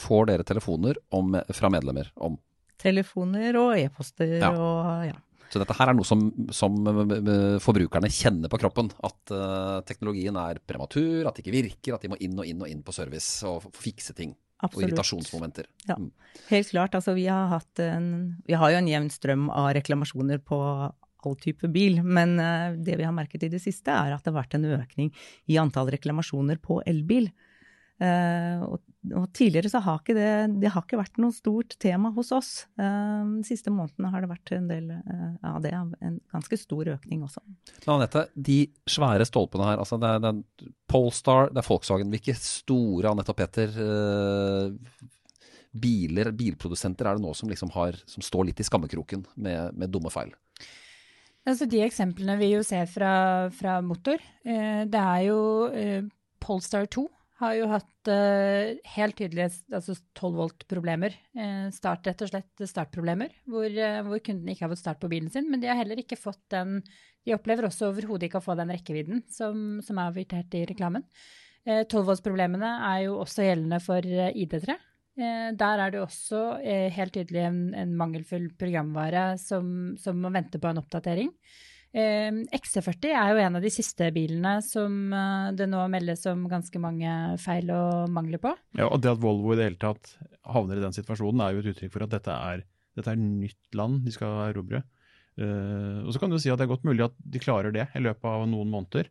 får 0.00 0.30
dere 0.30 0.46
telefoner 0.46 1.00
om, 1.16 1.34
fra 1.56 1.72
medlemmer 1.72 2.12
om? 2.20 2.36
Telefoner 2.80 3.56
og 3.60 3.74
e-poster 3.76 4.38
ja. 4.40 4.52
og 4.52 5.08
ja. 5.08 5.18
Så 5.50 5.58
dette 5.58 5.74
her 5.74 5.90
er 5.90 5.96
noe 5.98 6.06
som, 6.06 6.28
som 6.54 6.76
eh, 6.86 7.56
forbrukerne 7.58 8.10
kjenner 8.14 8.52
på 8.52 8.60
kroppen. 8.62 8.86
At 9.02 9.32
uh, 9.34 9.80
teknologien 9.82 10.36
er 10.38 10.60
prematur, 10.62 11.26
at 11.26 11.34
det 11.34 11.42
ikke 11.42 11.56
virker, 11.56 11.96
at 11.96 12.04
de 12.04 12.12
må 12.12 12.18
inn 12.22 12.38
og 12.38 12.46
inn 12.46 12.62
og 12.62 12.70
inn 12.70 12.84
på 12.86 12.94
service 12.94 13.42
og 13.48 13.66
fikse 13.74 14.14
ting. 14.14 14.36
Absolutt. 14.60 14.76
Og 14.76 14.88
irritasjonsmomenter. 14.88 15.68
Ja, 15.88 15.96
mm. 15.96 16.10
helt 16.50 16.70
klart. 16.72 16.96
Altså, 16.98 17.14
vi, 17.16 17.26
har 17.32 17.62
en, 17.84 18.08
vi 18.46 18.56
har 18.60 18.72
jo 18.72 18.80
en 18.80 18.90
jevn 18.90 19.10
strøm 19.12 19.48
av 19.48 19.70
reklamasjoner 19.78 20.42
på 20.44 20.58
all 21.20 21.36
type 21.40 21.68
bil, 21.72 22.00
men 22.04 22.36
uh, 22.40 22.76
det 22.76 22.96
vi 23.00 23.04
har 23.04 23.16
merket 23.16 23.44
i 23.44 23.52
det 23.52 23.60
siste, 23.62 23.92
er 23.92 24.14
at 24.14 24.24
det 24.24 24.32
har 24.32 24.40
vært 24.40 24.56
en 24.56 24.68
økning 24.76 25.10
i 25.52 25.58
antall 25.60 25.90
reklamasjoner 25.92 26.60
på 26.64 26.80
elbil. 26.88 27.28
Uh, 28.00 28.64
og, 28.68 28.78
og, 29.08 29.26
tidligere 29.36 29.70
så 29.72 29.80
har 29.84 30.00
ikke 30.02 30.16
det, 30.16 30.30
det 30.60 30.72
har 30.74 30.84
ikke 30.84 30.98
vært 31.00 31.20
noe 31.22 31.32
stort 31.32 31.76
tema 31.80 32.10
hos 32.16 32.32
oss. 32.36 32.50
Uh, 32.80 33.38
de 33.38 33.46
siste 33.48 33.72
månedene 33.72 34.10
har 34.12 34.24
det 34.24 34.32
vært 34.32 34.52
en 34.56 34.68
del 34.70 34.90
uh, 34.92 35.54
av 35.54 35.62
det, 35.64 35.72
en 35.72 36.18
ganske 36.34 36.58
stor 36.60 36.92
økning 36.96 37.24
også. 37.24 37.44
Men 37.86 37.94
Anette, 37.96 38.26
de 38.34 38.58
svære 38.90 39.28
stolpene 39.28 39.70
her, 39.70 39.80
altså 39.80 40.00
det 40.00 40.10
er, 40.10 40.20
det 40.24 40.34
er 40.34 40.74
Polestar, 40.90 41.48
det 41.54 41.62
er 41.62 41.68
Volkswagen. 41.70 42.12
Hvilke 42.12 42.36
store, 42.36 43.14
Anette 43.14 43.32
og 43.32 43.40
Petter, 43.40 43.80
biler, 45.70 46.32
bilprodusenter 46.34 47.06
er 47.06 47.18
det 47.18 47.24
nå 47.24 47.32
som, 47.36 47.50
liksom 47.50 47.70
har, 47.76 47.98
som 48.10 48.24
står 48.24 48.50
litt 48.50 48.62
i 48.62 48.66
skammekroken 48.66 49.24
med, 49.36 49.76
med 49.78 49.92
dumme 49.92 50.12
feil? 50.12 50.32
Altså 51.48 51.66
de 51.70 51.80
eksemplene 51.84 52.36
vi 52.40 52.50
jo 52.52 52.64
ser 52.66 52.88
fra, 52.90 53.12
fra 53.54 53.78
motor, 53.84 54.20
eh, 54.44 54.82
det 54.90 55.00
er 55.00 55.22
jo 55.30 55.40
eh, 55.72 56.02
Polestar 56.42 56.88
2 56.92 57.06
har 57.40 57.56
jo 57.56 57.68
hatt 57.70 58.10
uh, 58.12 58.76
helt 58.94 59.16
tydelige 59.18 59.48
altså 59.72 59.96
12 60.18 60.34
volt-problemer. 60.36 61.14
Uh, 61.36 61.68
start, 61.74 62.04
rett 62.08 62.24
og 62.24 62.32
slett 62.32 62.64
startproblemer, 62.68 63.32
hvor, 63.48 63.68
uh, 63.68 64.00
hvor, 64.06 64.20
kunden 64.24 64.50
ikke 64.52 64.66
har 64.66 64.72
fått 64.74 64.82
start 64.82 65.00
på 65.02 65.10
bilen 65.12 65.30
sin. 65.32 65.48
Men 65.50 65.62
de 65.62 65.70
har 65.70 65.78
heller 65.80 66.02
ikke 66.02 66.20
fått 66.20 66.42
den 66.52 66.80
De 67.26 67.34
opplever 67.36 67.66
også 67.68 67.90
overhodet 67.90 68.28
ikke 68.28 68.40
å 68.40 68.44
få 68.44 68.54
den 68.56 68.70
rekkevidden 68.72 69.24
som, 69.28 69.80
som 69.84 69.98
er 69.98 70.08
avvirtert 70.08 70.54
i 70.56 70.64
reklamen. 70.68 71.04
12 71.68 72.06
volts-problemene 72.06 72.70
er 72.88 73.02
jo 73.04 73.18
også 73.20 73.44
gjeldende 73.44 73.76
for 73.84 74.00
ID3. 74.00 74.76
Der 75.60 75.82
er 75.84 75.92
det 75.92 76.00
også 76.00 76.40
helt 76.64 77.12
tydelig 77.12 77.42
en, 77.44 77.58
en 77.76 77.92
mangelfull 78.00 78.46
programvare 78.56 79.34
som, 79.36 79.92
som 80.00 80.16
må 80.16 80.32
vente 80.32 80.56
på 80.56 80.70
en 80.70 80.80
oppdatering. 80.80 81.28
Ehm, 81.90 82.44
XC40 82.54 83.10
er 83.10 83.32
jo 83.32 83.40
en 83.42 83.58
av 83.58 83.64
de 83.64 83.70
siste 83.74 84.06
bilene 84.14 84.52
som 84.62 85.10
eh, 85.10 85.48
det 85.58 85.66
nå 85.66 85.80
meldes 85.90 86.22
om 86.30 86.44
ganske 86.50 86.82
mange 86.82 87.14
feil 87.42 87.72
og 87.74 88.12
mangler 88.14 88.38
på. 88.42 88.52
Ja, 88.78 88.86
og 88.86 89.00
Det 89.02 89.10
at 89.10 89.22
Volvo 89.22 89.54
i 89.54 89.58
det 89.58 89.66
hele 89.66 89.80
tatt 89.80 90.12
havner 90.46 90.78
i 90.78 90.84
den 90.84 90.94
situasjonen, 90.94 91.42
er 91.42 91.56
jo 91.56 91.64
et 91.64 91.72
uttrykk 91.72 91.96
for 91.96 92.06
at 92.06 92.14
dette 92.14 92.36
er, 92.36 92.62
dette 92.98 93.10
er 93.10 93.18
nytt 93.18 93.78
land 93.78 94.04
de 94.06 94.14
skal 94.14 94.52
erobre. 94.52 94.84
Uh, 95.40 96.02
og 96.04 96.10
så 96.12 96.20
kan 96.20 96.28
du 96.28 96.36
si 96.42 96.50
at 96.50 96.58
Det 96.58 96.66
er 96.66 96.72
godt 96.72 96.82
mulig 96.84 97.04
at 97.04 97.14
de 97.16 97.40
klarer 97.40 97.72
det 97.72 97.86
i 97.96 98.00
løpet 98.02 98.26
av 98.28 98.42
noen 98.50 98.68
måneder. 98.68 99.08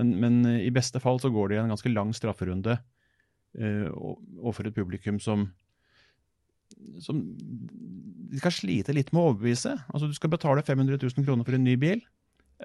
Men, 0.00 0.14
men 0.18 0.38
i 0.58 0.72
beste 0.74 0.98
fall 0.98 1.20
så 1.22 1.30
går 1.30 1.50
det 1.50 1.58
i 1.58 1.60
en 1.60 1.70
ganske 1.70 1.92
lang 1.92 2.10
strafferunde 2.16 2.78
uh, 2.80 3.88
overfor 4.40 4.68
et 4.68 4.76
publikum 4.76 5.20
som, 5.22 5.46
som 7.04 7.20
de 7.22 8.40
skal 8.40 8.56
slite 8.56 8.96
litt 8.96 9.12
med 9.12 9.22
å 9.22 9.30
overbevise. 9.30 9.76
Altså 9.92 10.10
Du 10.10 10.16
skal 10.16 10.32
betale 10.34 10.64
500 10.66 10.98
000 10.98 11.28
kroner 11.28 11.46
for 11.46 11.56
en 11.56 11.68
ny 11.68 11.76
bil. 11.80 12.02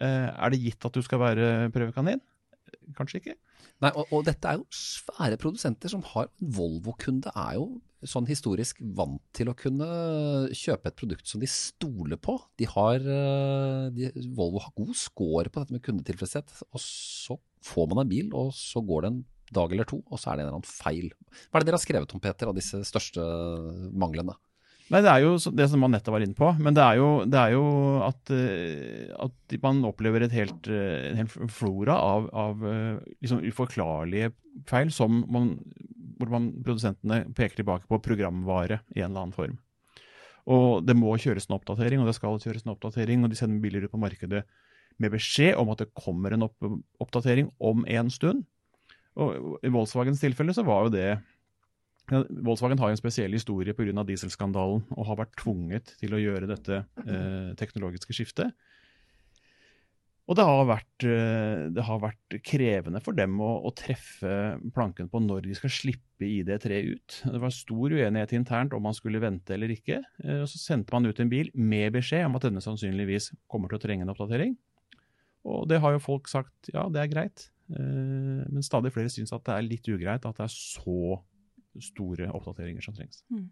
Eh, 0.01 0.29
er 0.29 0.53
det 0.53 0.61
gitt 0.63 0.87
at 0.87 0.95
du 0.95 1.03
skal 1.05 1.21
være 1.21 1.71
prøvekanin? 1.73 2.21
Kanskje 2.97 3.21
ikke. 3.21 3.35
Nei, 3.83 3.91
og, 3.91 4.07
og, 4.13 4.21
dette 4.27 4.47
er 4.47 4.59
jo 4.59 4.67
svære 4.73 5.37
produsenter 5.41 5.91
som 5.91 6.03
har 6.13 6.29
Volvo-kunde 6.39 7.31
er 7.33 7.57
jo 7.57 7.67
sånn 8.07 8.27
historisk 8.27 8.81
vant 8.95 9.21
til 9.35 9.49
å 9.51 9.55
kunne 9.55 9.87
kjøpe 10.55 10.89
et 10.89 10.97
produkt 10.99 11.29
som 11.29 11.39
de 11.39 11.47
stoler 11.49 12.19
på. 12.19 12.35
De 12.59 12.67
har, 12.69 12.99
eh, 12.99 13.85
de, 13.95 14.09
Volvo 14.35 14.63
har 14.63 14.75
god 14.75 14.95
score 14.99 15.51
på 15.51 15.63
dette 15.63 15.75
med 15.75 15.83
kundetilfredshet. 15.85 16.51
Og 16.71 16.83
så 16.83 17.39
får 17.63 17.91
man 17.91 18.03
en 18.03 18.11
bil, 18.11 18.33
og 18.35 18.51
så 18.57 18.83
går 18.83 19.05
det 19.05 19.11
en 19.13 19.21
dag 19.53 19.75
eller 19.75 19.87
to, 19.87 20.01
og 20.09 20.19
så 20.19 20.31
er 20.31 20.39
det 20.39 20.43
en 20.43 20.49
eller 20.49 20.59
annen 20.59 20.67
feil. 20.67 21.11
Hva 21.47 21.59
er 21.59 21.63
det 21.63 21.69
dere 21.69 21.79
har 21.79 21.85
skrevet 21.85 22.15
om, 22.15 22.23
Peter, 22.23 22.49
av 22.49 22.57
disse 22.57 22.81
største 22.89 23.23
manglene? 23.93 24.35
Nei, 24.91 24.99
Det 25.01 25.09
er 25.09 25.23
jo 25.23 25.35
det 25.55 25.67
som 25.71 25.83
Anette 25.87 26.11
var 26.11 26.23
inne 26.23 26.35
på. 26.37 26.49
Men 26.59 26.75
det 26.75 26.83
er 26.83 26.99
jo, 26.99 27.09
det 27.29 27.39
er 27.39 27.53
jo 27.55 27.65
at, 28.03 28.33
eh, 28.35 29.09
at, 29.15 29.57
man 29.63 29.83
opplever 29.87 30.25
et 30.25 30.35
helt, 30.35 30.67
eh, 30.67 31.11
en 31.11 31.21
hel 31.21 31.49
flora 31.51 31.95
av, 31.95 32.27
av 32.35 32.65
eh, 32.67 32.97
liksom 33.23 33.43
uforklarlige 33.47 34.33
feil 34.69 34.91
som 34.93 35.23
man, 35.31 35.55
hvor 36.19 36.33
man, 36.33 36.51
produsentene 36.65 37.23
peker 37.33 37.61
tilbake 37.61 37.87
på 37.89 38.01
programvare 38.03 38.81
i 38.93 39.01
en 39.01 39.11
eller 39.11 39.23
annen 39.23 39.37
form. 39.37 39.57
Og 40.51 40.83
det 40.83 40.97
må 40.99 41.15
kjøres 41.15 41.47
en 41.47 41.55
oppdatering, 41.55 42.03
og 42.03 42.09
det 42.09 42.17
skal 42.17 42.41
kjøres 42.43 42.65
en 42.65 42.75
oppdatering. 42.75 43.23
Og 43.23 43.31
de 43.31 43.39
sender 43.39 43.63
biler 43.63 43.85
ut 43.85 43.93
på 43.93 44.01
markedet 44.01 44.43
med 45.01 45.13
beskjed 45.13 45.55
om 45.57 45.71
at 45.73 45.79
det 45.81 45.93
kommer 45.97 46.35
en 46.35 46.49
opp 46.49 46.67
oppdatering 47.01 47.47
om 47.63 47.87
en 47.87 48.11
stund. 48.13 48.43
Og 49.15 49.59
I 49.63 49.71
Volkswagens 49.71 50.21
tilfelle 50.21 50.53
så 50.55 50.65
var 50.67 50.87
jo 50.87 50.93
det 50.93 51.07
Volkswagen 52.11 52.81
har 52.81 52.91
en 52.91 52.99
spesiell 52.99 53.31
historie 53.31 53.73
pga. 53.73 54.03
dieselskandalen 54.03 54.83
og 54.91 55.07
har 55.07 55.21
vært 55.21 55.37
tvunget 55.39 55.95
til 56.01 56.15
å 56.15 56.19
gjøre 56.19 56.49
dette 56.49 56.83
eh, 57.05 57.53
teknologiske 57.59 58.15
skiftet. 58.15 58.51
Og 60.23 60.37
det 60.39 60.43
har, 60.47 60.61
vært, 60.69 61.03
eh, 61.03 61.65
det 61.75 61.83
har 61.83 61.99
vært, 61.99 62.35
krevende 62.47 63.01
for 63.03 63.15
dem 63.15 63.35
å, 63.43 63.57
å, 63.67 63.71
treffe 63.75 64.55
planken 64.75 65.09
på 65.11 65.19
når 65.19 65.43
de 65.49 65.55
skal 65.57 65.73
slippe 65.73 66.27
ID3 66.27 66.79
ut. 66.93 67.17
Det 67.27 67.41
var 67.43 67.51
stor 67.51 67.95
uenighet 67.95 68.35
internt 68.37 68.75
om 68.75 68.85
man 68.87 68.95
skulle 68.95 69.19
vente 69.23 69.55
eller 69.55 69.73
ikke. 69.75 69.99
Eh, 70.23 70.43
og 70.45 70.47
Så 70.51 70.61
sendte 70.61 70.95
man 70.95 71.09
ut 71.09 71.19
en 71.19 71.31
bil 71.31 71.51
med 71.55 71.91
beskjed 71.97 72.29
om 72.29 72.39
at 72.39 72.47
denne 72.47 72.63
sannsynligvis 72.63 73.33
kommer 73.51 73.71
til 73.71 73.81
å 73.81 73.83
trenge 73.83 74.07
en 74.07 74.13
oppdatering. 74.15 74.55
Og 75.43 75.67
det 75.67 75.81
har 75.83 75.91
jo 75.91 76.03
folk 76.03 76.31
sagt 76.31 76.71
ja, 76.71 76.87
det 76.87 77.03
er 77.03 77.11
greit. 77.11 77.49
Eh, 77.75 78.47
men 78.47 78.63
stadig 78.63 78.93
flere 78.95 79.11
syns 79.11 79.35
at 79.35 79.43
det 79.43 79.57
er 79.57 79.67
litt 79.67 79.91
ugreit 79.91 80.23
at 80.23 80.39
det 80.39 80.47
er 80.47 80.55
så 80.55 81.19
store 81.81 82.29
oppdateringer 82.35 82.85
som 82.85 82.95
trengs. 82.97 83.23
Mm. 83.33 83.47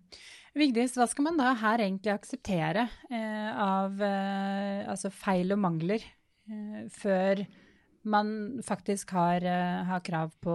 Vigdis, 0.57 0.93
hva 0.99 1.07
skal 1.09 1.25
man 1.29 1.39
da 1.39 1.53
her 1.57 1.81
egentlig 1.81 2.13
akseptere 2.13 2.87
eh, 3.09 3.49
av 3.55 4.01
eh, 4.03 4.83
altså 4.91 5.11
feil 5.13 5.55
og 5.55 5.61
mangler 5.63 6.03
eh, 6.03 6.85
før 6.93 7.43
man 8.03 8.61
faktisk 8.65 9.13
har, 9.15 9.45
eh, 9.45 9.81
har, 9.87 10.03
krav 10.05 10.33
på 10.41 10.53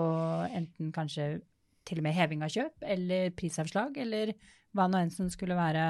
enten 0.51 0.93
kanskje 0.95 1.41
til 1.87 2.01
og 2.03 2.07
med 2.07 2.17
heving 2.17 2.43
av 2.43 2.51
kjøp 2.51 2.83
eller 2.83 3.31
prisavslag, 3.39 3.97
eller 4.03 4.35
hva 4.75 4.89
nå 4.91 5.01
enn 5.01 5.13
som 5.15 5.31
skulle 5.31 5.59
være 5.59 5.85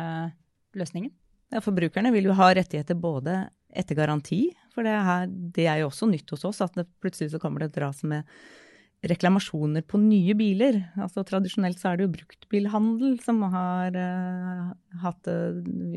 løsningen? 0.76 1.12
Ja, 1.54 1.62
Forbrukerne 1.64 2.12
vil 2.12 2.28
jo 2.28 2.36
ha 2.36 2.50
rettigheter 2.54 2.98
både 2.98 3.46
etter 3.76 3.96
garanti, 3.98 4.50
for 4.74 4.86
det 4.86 4.92
er, 4.92 5.26
det 5.28 5.66
er 5.70 5.80
jo 5.80 5.90
også 5.90 6.08
nytt 6.10 6.30
hos 6.34 6.44
oss 6.48 6.62
at 6.64 6.76
det 6.76 6.86
plutselig 7.02 7.32
så 7.32 7.40
kommer 7.40 7.62
det 7.62 7.72
et 7.72 7.82
ras 7.84 8.02
med 8.06 8.28
reklamasjoner 9.10 9.84
på 9.86 10.00
nye 10.02 10.34
biler. 10.38 10.80
Altså 11.00 11.24
Tradisjonelt 11.26 11.80
så 11.80 11.90
er 11.90 11.98
det 11.98 12.06
jo 12.06 12.14
bruktbilhandel 12.16 13.16
som 13.24 13.42
har 13.52 13.96
uh, 13.96 14.72
hatt, 15.02 15.30
uh, 15.30 15.56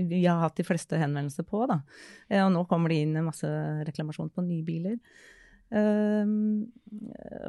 vi 0.09 0.23
har 0.25 0.41
hatt 0.43 0.59
de 0.59 0.65
fleste 0.67 0.99
henvendelser 0.99 1.47
på. 1.47 1.63
da. 1.69 1.81
Uh, 2.31 2.43
og 2.45 2.53
nå 2.55 2.63
kommer 2.69 2.93
det 2.93 3.01
inn 3.03 3.17
masse 3.25 3.49
reklamasjon 3.89 4.31
på 4.33 4.45
nye 4.45 4.65
biler. 4.67 4.99
Uh, 5.69 6.25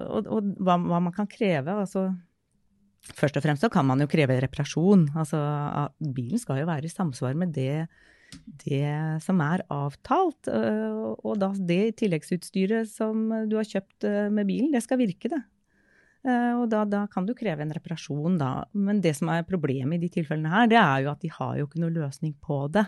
og, 0.06 0.26
og 0.28 0.50
hva, 0.60 0.76
hva, 0.76 0.98
man 1.00 1.14
kan 1.16 1.30
kreve 1.30 1.72
altså 1.72 2.10
Først 3.16 3.38
og 3.38 3.40
fremst 3.40 3.62
så 3.64 3.70
kan 3.72 3.86
man 3.88 4.02
jo 4.02 4.10
kreve 4.12 4.34
reparasjon. 4.44 5.06
Altså, 5.16 5.38
bilen 6.12 6.36
skal 6.38 6.58
jo 6.60 6.66
være 6.68 6.84
i 6.84 6.92
samsvar 6.92 7.32
med 7.32 7.54
det 7.56 7.86
det 8.64 9.22
som 9.24 9.40
er 9.44 9.64
avtalt. 9.72 10.50
Øh, 10.50 11.14
og 11.24 11.38
da 11.40 11.52
det 11.54 11.96
tilleggsutstyret 12.00 12.90
som 12.90 13.28
du 13.48 13.56
har 13.58 13.68
kjøpt 13.68 14.06
øh, 14.08 14.28
med 14.32 14.48
bilen, 14.48 14.74
det 14.74 14.84
skal 14.84 15.00
virke, 15.00 15.32
det. 15.32 15.40
Øh, 16.20 16.58
og 16.60 16.66
da, 16.72 16.82
da, 16.84 17.04
kan 17.12 17.24
du 17.24 17.32
kreve 17.36 17.64
en 17.64 17.72
reparasjon, 17.72 18.36
da. 18.40 18.50
Men 18.76 19.00
det 19.04 19.14
som 19.16 19.30
er 19.32 19.46
problemet 19.48 19.96
i 19.96 20.06
de 20.06 20.12
tilfellene 20.20 20.52
her, 20.52 20.68
det 20.70 20.80
er 20.80 21.06
jo 21.06 21.12
at 21.14 21.22
de 21.24 21.30
har 21.32 21.54
jo 21.60 21.68
ikke 21.68 21.80
noe 21.80 21.94
løsning 21.94 22.34
på 22.44 22.66
det. 22.72 22.84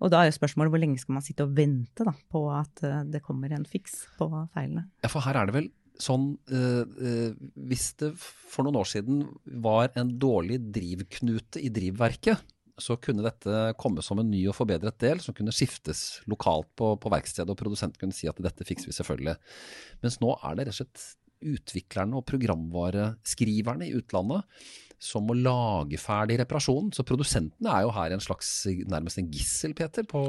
Og 0.00 0.12
da 0.12 0.22
er 0.22 0.30
jo 0.30 0.38
spørsmålet 0.38 0.74
hvor 0.74 0.84
lenge 0.84 1.02
skal 1.02 1.18
man 1.18 1.26
sitte 1.26 1.46
og 1.46 1.56
vente 1.56 2.06
da, 2.06 2.14
på 2.30 2.46
at 2.54 2.84
det 3.10 3.24
kommer 3.26 3.52
en 3.52 3.66
fiks 3.66 4.04
på 4.20 4.30
feilene. 4.54 4.86
Ja, 5.02 5.10
for 5.10 5.26
her 5.26 5.40
er 5.40 5.50
det 5.50 5.58
vel 5.58 5.72
sånn 5.96 6.34
øh, 6.52 7.32
Hvis 7.56 7.86
det 8.02 8.10
for 8.20 8.66
noen 8.66 8.76
år 8.82 8.88
siden 8.90 9.22
var 9.64 9.94
en 9.96 10.10
dårlig 10.20 10.58
drivknute 10.74 11.62
i 11.64 11.70
drivverket, 11.72 12.42
så 12.80 12.96
kunne 13.00 13.24
dette 13.24 13.60
komme 13.80 14.02
som 14.04 14.20
en 14.20 14.28
ny 14.30 14.42
og 14.50 14.56
forbedret 14.58 14.98
del 15.00 15.20
som 15.24 15.34
kunne 15.36 15.54
skiftes 15.54 16.20
lokalt 16.28 16.68
på, 16.76 16.92
på 17.00 17.12
verkstedet, 17.12 17.48
og 17.52 17.60
produsenten 17.60 18.00
kunne 18.00 18.16
si 18.16 18.28
at 18.28 18.40
dette 18.44 18.66
fikser 18.68 18.90
vi 18.90 18.96
selvfølgelig. 18.96 19.36
Mens 20.04 20.20
nå 20.20 20.34
er 20.36 20.58
det 20.58 20.68
rett 20.68 20.74
og 20.74 20.80
slett 20.82 21.06
utviklerne 21.46 22.16
og 22.16 22.24
programvareskriverne 22.28 23.88
i 23.88 23.96
utlandet 23.96 24.44
som 25.02 25.26
må 25.28 25.36
lage 25.36 25.98
ferdig 26.00 26.38
reparasjonen. 26.40 26.92
Så 26.96 27.04
produsentene 27.06 27.72
er 27.72 27.84
jo 27.84 27.92
her 27.96 28.14
en 28.14 28.22
slags 28.22 28.50
nærmest 28.88 29.20
en 29.20 29.30
gissel, 29.32 29.74
Peter, 29.76 30.06
på, 30.08 30.22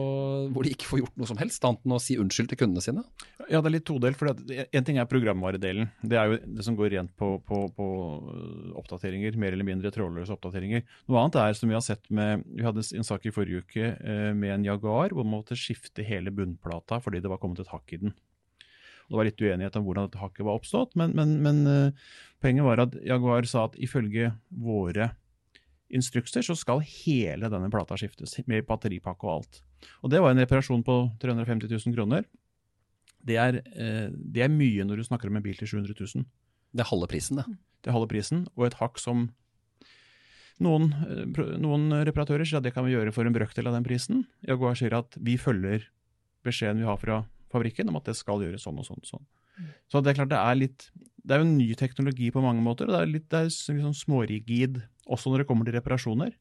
hvor 0.54 0.68
de 0.68 0.74
ikke 0.76 0.90
får 0.90 1.02
gjort 1.04 1.20
noe 1.20 1.30
som 1.30 1.40
helst, 1.42 1.64
annet 1.68 1.86
enn 1.86 1.96
å 1.96 2.02
si 2.04 2.18
unnskyld 2.20 2.52
til 2.52 2.62
kundene 2.62 2.84
sine. 2.84 3.06
Ja, 3.48 3.62
det 3.62 3.70
er 3.70 3.76
litt 3.78 3.88
todelt. 3.88 4.20
for 4.20 4.32
En 4.32 4.88
ting 4.88 5.00
er 5.00 5.10
programvaredelen. 5.10 5.92
Det 6.04 6.20
er 6.20 6.32
jo 6.32 6.40
det 6.58 6.68
som 6.68 6.78
går 6.80 6.94
rent 6.98 7.14
på, 7.20 7.38
på, 7.48 7.64
på 7.78 7.90
oppdateringer, 8.80 9.40
mer 9.40 9.56
eller 9.56 9.68
mindre 9.68 9.94
trådløse 9.96 10.36
oppdateringer. 10.36 10.86
Noe 11.08 11.24
annet 11.24 11.40
er, 11.44 11.58
som 11.58 11.72
vi 11.72 11.78
har 11.78 11.86
sett 11.86 12.08
med 12.14 12.44
Vi 12.58 12.66
hadde 12.66 12.84
en 12.98 13.08
sak 13.08 13.26
i 13.28 13.34
forrige 13.34 13.64
uke 13.64 13.92
eh, 13.96 14.32
med 14.36 14.54
en 14.54 14.66
Jaguar 14.68 15.14
hvor 15.16 15.26
man 15.28 15.40
måtte 15.40 15.58
skifte 15.60 16.06
hele 16.06 16.34
bunnplata 16.34 17.00
fordi 17.04 17.22
det 17.24 17.32
var 17.32 17.40
kommet 17.42 17.62
et 17.64 17.72
hakk 17.72 17.94
i 17.96 18.02
den. 18.02 18.16
Det 19.08 19.16
var 19.16 19.28
litt 19.28 19.40
uenighet 19.40 19.78
om 19.80 19.86
hvordan 19.88 20.10
dette 20.10 20.20
hakket 20.20 20.46
var 20.48 20.60
oppstått, 20.60 20.98
men, 21.00 21.14
men, 21.16 21.38
men 21.44 21.62
uh, 21.68 22.10
poenget 22.44 22.68
var 22.68 22.82
at 22.84 22.98
Jaguar 23.08 23.48
sa 23.48 23.68
at 23.70 23.78
ifølge 23.80 24.34
våre 24.52 25.14
instrukser 25.88 26.44
så 26.44 26.58
skal 26.60 26.84
hele 26.84 27.48
denne 27.52 27.72
plata 27.72 27.96
skiftes, 28.00 28.36
med 28.52 28.68
batteripakke 28.68 29.28
og 29.28 29.38
alt. 29.38 29.62
Og 30.04 30.12
det 30.12 30.20
var 30.24 30.34
en 30.34 30.44
reparasjon 30.44 30.84
på 30.84 30.98
350 31.24 31.72
000 31.72 31.96
kroner. 31.96 32.28
Det 33.28 33.40
er, 33.40 33.62
uh, 33.64 34.12
det 34.12 34.44
er 34.44 34.54
mye 34.54 34.88
når 34.88 35.00
du 35.00 35.08
snakker 35.08 35.32
om 35.32 35.40
en 35.40 35.46
bil 35.46 35.56
til 35.60 35.72
700 35.78 35.96
000. 35.96 36.28
Det 36.76 36.84
er 36.84 36.92
halve 36.92 37.08
prisen, 37.10 37.40
det. 37.40 37.48
Det 37.82 37.92
er 37.92 37.96
halve 37.96 38.12
prisen, 38.12 38.48
og 38.58 38.68
et 38.68 38.80
hakk 38.82 39.00
som 39.00 39.30
noen, 40.64 40.90
eh, 41.06 41.44
noen, 41.62 41.92
reparatører 42.08 42.48
sier 42.48 42.60
at 42.60 42.66
det 42.66 42.74
kan 42.76 42.86
vi 42.88 42.96
gjøre 42.96 43.14
for 43.14 43.30
en 43.30 43.36
brøkdel 43.36 43.70
av 43.70 43.78
den 43.78 43.86
prisen. 43.86 44.26
Jaguar 44.48 44.78
sier 44.78 44.96
at 44.98 45.18
vi 45.22 45.38
følger 45.38 45.86
beskjeden 46.48 46.82
vi 46.82 46.90
har 46.90 46.98
fra 47.02 47.22
fabrikken 47.54 47.92
om 47.92 48.00
at 48.00 48.10
det 48.10 48.18
skal 48.20 48.44
gjøres 48.44 48.66
sånn 48.68 48.80
og 48.82 48.88
sånn. 48.88 49.02
og 49.04 49.12
sånn. 49.12 49.28
Mm. 49.58 49.70
Så 49.90 50.02
det 50.02 50.12
er 50.12 50.20
klart 50.20 50.34
det 50.34 50.42
er 50.42 50.60
litt 50.60 50.90
Det 51.28 51.36
er 51.36 51.42
jo 51.42 51.48
en 51.48 51.58
ny 51.58 51.72
teknologi 51.76 52.30
på 52.32 52.44
mange 52.44 52.64
måter, 52.64 52.88
og 52.88 52.96
det 52.96 53.00
er 53.04 53.10
litt 53.12 53.30
det 53.34 53.40
er 53.40 53.50
liksom 53.50 53.96
smårigid 53.98 54.82
også 55.08 55.32
når 55.32 55.44
det 55.44 55.48
kommer 55.50 55.68
til 55.68 55.76
reparasjoner. 55.76 56.36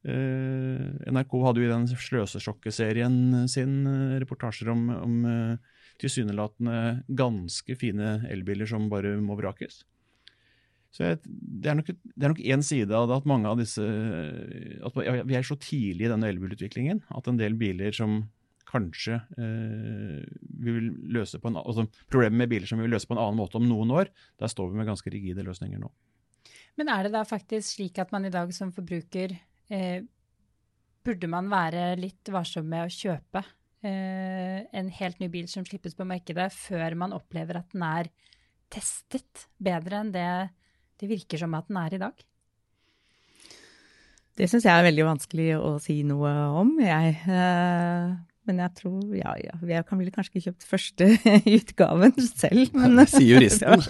Uh, 0.00 0.96
NRK 1.12 1.34
hadde 1.44 1.60
jo 1.60 1.68
i 1.68 1.72
den 1.72 1.86
Sløsesjokket-serien 1.88 3.46
sin 3.52 3.82
uh, 3.84 4.16
reportasjer 4.22 4.70
om, 4.72 4.86
om 4.96 5.16
uh, 5.28 5.80
tilsynelatende 6.00 7.02
ganske 7.16 7.76
fine 7.76 8.14
elbiler 8.32 8.68
som 8.68 8.88
bare 8.92 9.18
må 9.20 9.36
vrakes. 9.36 9.82
Så 10.90 11.04
jeg, 11.04 11.20
det 11.24 11.70
er 11.70 11.76
nok 11.78 11.92
det 11.92 12.24
er 12.24 12.32
nok 12.32 12.40
én 12.42 12.64
side 12.66 12.96
av 12.96 13.06
det 13.10 13.18
at 13.20 13.28
mange 13.30 13.46
av 13.46 13.60
disse 13.60 13.84
at 13.84 14.96
Vi 15.28 15.36
er 15.38 15.46
så 15.46 15.54
tidlig 15.60 16.08
i 16.08 16.10
denne 16.10 16.32
elbilutviklingen 16.32 17.04
at 17.14 17.28
en 17.30 17.38
del 17.38 17.54
biler 17.60 17.94
som 17.94 18.24
kanskje 18.70 19.18
eh, 19.36 20.20
vi 20.62 20.76
vil 20.76 20.88
løse 21.16 21.40
på 21.42 21.50
en, 21.50 21.58
altså 21.60 21.86
Problemet 22.10 22.38
med 22.42 22.52
biler 22.52 22.70
som 22.70 22.80
vi 22.80 22.86
vil 22.86 22.94
løse 22.94 23.10
på 23.10 23.16
en 23.16 23.22
annen 23.22 23.40
måte 23.40 23.58
om 23.60 23.66
noen 23.68 23.92
år, 23.98 24.12
der 24.40 24.52
står 24.52 24.70
vi 24.70 24.80
med 24.80 24.88
ganske 24.88 25.12
rigide 25.12 25.44
løsninger 25.46 25.82
nå. 25.82 25.90
Men 26.78 26.92
er 26.92 27.06
det 27.06 27.14
da 27.16 27.24
faktisk 27.28 27.74
slik 27.74 27.98
at 28.00 28.12
man 28.14 28.26
i 28.28 28.32
dag 28.32 28.52
som 28.56 28.72
forbruker 28.72 29.34
eh, 29.34 30.06
burde 31.04 31.30
man 31.32 31.50
være 31.50 31.94
litt 32.00 32.30
varsom 32.32 32.68
med 32.70 32.86
å 32.86 32.94
kjøpe 32.94 33.42
eh, 33.84 34.62
en 34.64 34.90
helt 35.00 35.20
ny 35.20 35.28
bil 35.32 35.50
som 35.50 35.66
slippes 35.66 35.96
på 35.98 36.06
markedet, 36.08 36.50
før 36.54 36.96
man 37.02 37.16
opplever 37.16 37.60
at 37.60 37.74
den 37.74 37.84
er 37.86 38.10
testet 38.70 39.48
bedre 39.58 40.04
enn 40.04 40.14
det 40.14 40.30
det 41.00 41.08
virker 41.08 41.40
som 41.40 41.54
at 41.56 41.68
den 41.70 41.78
er 41.80 41.96
i 41.96 42.00
dag? 42.02 42.26
Det 44.36 44.48
syns 44.48 44.66
jeg 44.66 44.72
er 44.72 44.86
veldig 44.86 45.06
vanskelig 45.08 45.48
å 45.58 45.70
si 45.82 46.00
noe 46.06 46.30
om. 46.60 46.74
Jeg, 46.80 47.16
eh, 47.28 48.12
men 48.50 48.60
jeg 48.64 48.74
tror 48.80 49.14
ja, 49.14 49.32
ja. 49.38 49.54
Jeg 49.70 49.86
kan 49.86 50.00
vel 50.00 50.10
kanskje 50.14 50.34
ikke 50.34 50.44
kjøpt 50.48 50.66
første 50.66 51.08
utgaven 51.56 52.16
selv. 52.26 52.74
Men, 52.74 52.98
Sier 53.06 53.38
juristen. 53.38 53.84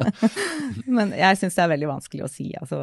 men 0.96 1.12
jeg 1.18 1.40
syns 1.40 1.58
det 1.58 1.64
er 1.66 1.72
veldig 1.74 1.90
vanskelig 1.92 2.24
å 2.24 2.32
si. 2.32 2.48
Altså, 2.56 2.80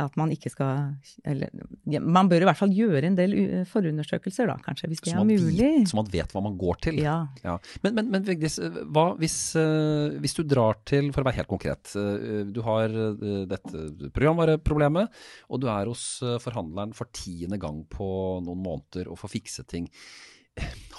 at 0.00 0.14
man 0.16 0.30
ikke 0.32 0.48
skal 0.52 0.94
eller, 1.28 1.50
ja, 1.90 2.00
Man 2.00 2.30
bør 2.30 2.44
i 2.44 2.48
hvert 2.48 2.58
fall 2.58 2.72
gjøre 2.72 3.04
en 3.10 3.16
del 3.18 3.34
forundersøkelser, 3.68 4.48
da, 4.48 4.56
kanskje, 4.64 4.88
hvis 4.88 5.02
det 5.04 5.12
er 5.12 5.20
mulig. 5.20 5.58
Vet, 5.58 5.90
så 5.90 5.98
man 5.98 6.08
vet 6.12 6.32
hva 6.32 6.42
man 6.44 6.56
går 6.60 6.80
til. 6.86 7.00
Ja. 7.02 7.18
ja. 7.44 7.58
Men, 7.84 7.98
men, 7.98 8.10
men 8.14 8.26
Vigdis, 8.26 8.56
hva 8.94 9.10
hvis, 9.20 9.36
uh, 9.58 10.16
hvis, 10.22 10.36
du 10.38 10.42
drar 10.48 10.80
til, 10.88 11.12
for 11.12 11.24
å 11.24 11.28
være 11.28 11.42
helt 11.42 11.50
konkret 11.50 11.92
uh, 11.98 12.42
Du 12.48 12.62
har 12.64 12.92
uh, 12.92 13.44
dette 13.50 13.86
programvareproblemet, 14.16 15.22
og 15.52 15.62
du 15.62 15.68
er 15.72 15.90
hos 15.90 16.04
forhandleren 16.42 16.96
for 16.96 17.12
tiende 17.12 17.60
gang 17.60 17.82
på 17.90 18.06
noen 18.44 18.62
måneder 18.64 19.10
og 19.12 19.20
får 19.20 19.36
fikse 19.36 19.66
ting. 19.68 19.88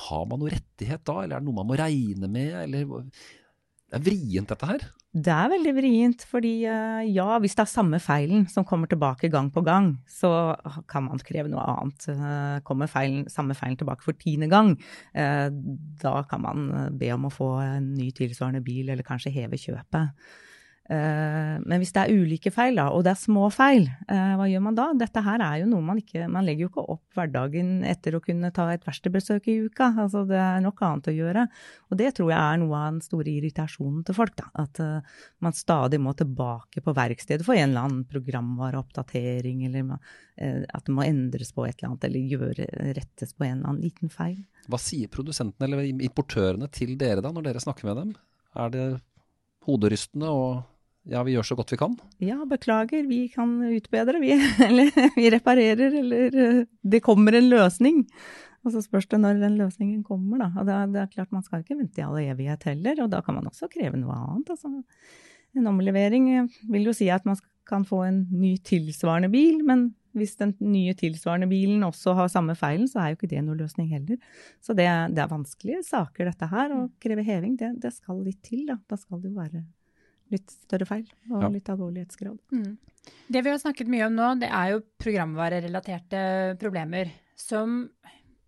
Har 0.07 0.27
man 0.29 0.41
noe 0.41 0.53
rettighet 0.53 1.03
da, 1.05 1.23
eller 1.23 1.37
er 1.37 1.41
det 1.41 1.49
noe 1.49 1.61
man 1.61 1.69
må 1.69 1.77
regne 1.79 2.29
med, 2.29 2.53
eller 2.65 2.93
det 3.93 3.99
er 3.99 4.05
vrient, 4.07 4.49
dette 4.49 4.65
her? 4.65 4.83
Det 5.13 5.29
er 5.29 5.49
veldig 5.51 5.71
vrient, 5.77 6.23
fordi 6.25 6.53
eh, 6.65 7.03
ja, 7.13 7.27
hvis 7.37 7.53
det 7.53 7.61
er 7.61 7.69
samme 7.69 7.99
feilen 8.01 8.47
som 8.49 8.65
kommer 8.65 8.89
tilbake 8.89 9.29
gang 9.29 9.51
på 9.53 9.61
gang, 9.61 9.91
så 10.09 10.55
kan 10.89 11.05
man 11.05 11.21
kreve 11.21 11.51
noe 11.51 11.61
annet. 11.61 12.07
Eh, 12.09 12.55
kommer 12.65 12.89
feilen, 12.89 13.27
samme 13.29 13.53
feilen 13.57 13.77
tilbake 13.77 14.01
for 14.01 14.17
tiende 14.17 14.49
gang, 14.49 14.73
eh, 15.13 15.51
da 16.01 16.15
kan 16.29 16.41
man 16.41 16.65
be 16.97 17.11
om 17.13 17.29
å 17.29 17.33
få 17.33 17.51
en 17.61 17.91
ny 17.93 18.09
tilsvarende 18.17 18.63
bil, 18.65 18.89
eller 18.89 19.05
kanskje 19.05 19.35
heve 19.37 19.61
kjøpet. 19.61 20.25
Eh, 20.91 21.53
men 21.63 21.79
hvis 21.79 21.93
det 21.95 22.01
er 22.01 22.11
ulike 22.11 22.51
feil, 22.51 22.75
da, 22.75 22.89
og 22.91 23.05
det 23.05 23.13
er 23.13 23.19
små 23.21 23.47
feil, 23.55 23.85
eh, 24.11 24.33
hva 24.35 24.49
gjør 24.51 24.63
man 24.65 24.75
da? 24.75 24.89
Dette 24.99 25.21
her 25.23 25.39
er 25.45 25.61
jo 25.61 25.69
noe 25.71 25.85
man 25.85 26.01
ikke 26.01 26.25
Man 26.27 26.43
legger 26.43 26.65
jo 26.65 26.71
ikke 26.73 26.83
opp 26.91 27.15
hverdagen 27.15 27.85
etter 27.87 28.17
å 28.17 28.21
kunne 28.23 28.51
ta 28.55 28.65
et 28.73 28.83
verkstedbesøk 28.83 29.47
i 29.47 29.57
uka. 29.69 29.93
Altså, 30.03 30.25
det 30.27 30.39
er 30.39 30.59
nok 30.63 30.81
annet 30.83 31.07
å 31.07 31.15
gjøre. 31.15 31.45
Og 31.89 31.99
det 32.01 32.09
tror 32.17 32.33
jeg 32.33 32.39
er 32.39 32.59
noe 32.59 32.81
av 32.81 32.97
den 32.97 33.05
store 33.05 33.31
irritasjonen 33.31 34.03
til 34.03 34.17
folk. 34.17 34.35
da, 34.39 34.49
At 34.65 34.81
uh, 34.83 35.21
man 35.45 35.55
stadig 35.55 36.01
må 36.03 36.15
tilbake 36.19 36.83
på 36.83 36.95
verkstedet 36.97 37.47
for 37.47 37.55
en 37.55 37.69
eller 37.69 37.87
annen 37.87 38.03
programvareoppdatering, 38.09 39.63
eller 39.69 39.95
at 40.33 40.87
det 40.87 40.93
må 40.95 41.05
endres 41.05 41.53
på 41.53 41.67
et 41.67 41.77
eller 41.77 41.91
annet, 41.91 42.07
eller 42.07 42.31
gjøre, 42.33 42.67
rettes 42.97 43.35
på 43.37 43.45
en 43.45 43.59
eller 43.59 43.69
annen 43.69 43.83
liten 43.85 44.11
feil. 44.11 44.39
Hva 44.71 44.79
sier 44.81 45.11
produsentene 45.13 45.69
eller 45.69 46.05
importørene 46.07 46.69
til 46.73 46.95
dere 46.99 47.21
da, 47.21 47.31
når 47.31 47.51
dere 47.51 47.61
snakker 47.63 47.89
med 47.89 47.99
dem? 47.99 48.13
Er 48.57 48.73
det 48.73 48.87
hoderystende 49.67 50.31
og 50.33 50.63
ja, 51.09 51.23
vi 51.27 51.33
gjør 51.35 51.47
så 51.49 51.57
godt 51.59 51.73
vi 51.73 51.79
kan. 51.81 51.97
Ja, 52.23 52.37
beklager, 52.47 53.03
vi 53.09 53.25
kan 53.31 53.57
utbedre, 53.67 54.21
vi. 54.23 54.35
Eller 54.67 54.91
vi 55.17 55.29
reparerer, 55.33 55.97
eller 55.99 56.37
eh, 56.39 56.59
det 56.81 57.03
kommer 57.03 57.35
en 57.35 57.49
løsning. 57.51 58.05
Og 58.63 58.71
så 58.71 58.83
spørs 58.85 59.09
det 59.11 59.19
når 59.19 59.41
den 59.41 59.57
løsningen 59.59 60.05
kommer, 60.07 60.39
da. 60.45 60.51
Og 60.55 60.69
det 60.69 60.75
er, 60.77 60.93
det 60.93 61.01
er 61.01 61.09
klart, 61.11 61.33
man 61.35 61.43
skal 61.43 61.63
ikke 61.63 61.75
vente 61.81 61.99
i 61.99 62.05
all 62.05 62.15
evighet 62.21 62.63
heller, 62.69 63.03
og 63.03 63.11
da 63.11 63.19
kan 63.25 63.35
man 63.35 63.49
også 63.51 63.67
kreve 63.71 63.99
noe 63.99 64.15
annet. 64.15 64.53
Altså, 64.55 64.71
en 65.59 65.67
omlevering 65.69 66.29
vil 66.71 66.87
jo 66.87 66.95
si 66.95 67.09
at 67.11 67.27
man 67.27 67.35
kan 67.67 67.83
få 67.87 68.05
en 68.07 68.23
ny 68.31 68.55
tilsvarende 68.63 69.29
bil, 69.33 69.59
men 69.67 69.89
hvis 70.15 70.37
den 70.39 70.53
nye 70.61 70.93
tilsvarende 70.95 71.49
bilen 71.51 71.83
også 71.83 72.13
har 72.15 72.31
samme 72.31 72.55
feilen, 72.55 72.87
så 72.87 73.01
er 73.01 73.11
jo 73.11 73.19
ikke 73.19 73.31
det 73.33 73.43
noe 73.43 73.59
løsning 73.59 73.89
heller. 73.91 74.19
Så 74.63 74.75
det, 74.77 74.87
det 75.11 75.23
er 75.23 75.31
vanskelige 75.31 75.83
saker, 75.83 76.29
dette 76.29 76.49
her. 76.51 76.71
Å 76.71 76.85
kreve 77.03 77.25
heving, 77.27 77.57
det, 77.59 77.75
det 77.83 77.91
skal 77.95 78.21
litt 78.23 78.43
til, 78.45 78.67
da. 78.69 78.77
Da 78.87 78.99
skal 78.99 79.19
det 79.19 79.33
jo 79.33 79.39
være 79.41 79.65
litt 80.33 80.51
større 80.65 80.87
feil 80.89 81.05
og 81.31 81.45
ja. 81.45 81.51
litt 81.53 81.71
alvorlighetsgrad. 81.71 82.39
Mm. 82.53 82.73
Det 83.27 83.41
vi 83.43 83.51
har 83.51 83.59
snakket 83.59 83.91
mye 83.91 84.07
om 84.07 84.15
nå, 84.15 84.29
det 84.41 84.49
er 84.49 84.73
jo 84.73 84.83
programvarerelaterte 85.01 86.23
problemer. 86.61 87.11
Som 87.39 87.87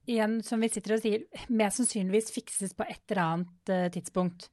igjen, 0.07 0.37
som 0.45 0.61
vi 0.61 0.69
sitter 0.71 0.95
og 0.95 1.01
sier, 1.03 1.25
mest 1.49 1.81
sannsynligvis 1.81 2.31
fikses 2.35 2.75
på 2.77 2.85
et 2.87 3.01
eller 3.09 3.23
annet 3.23 3.73
uh, 3.73 3.87
tidspunkt. 3.93 4.47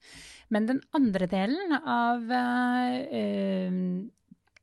Men 0.53 0.66
den 0.71 0.81
andre 0.97 1.29
delen 1.31 1.77
av 1.79 2.25
uh, 2.33 3.77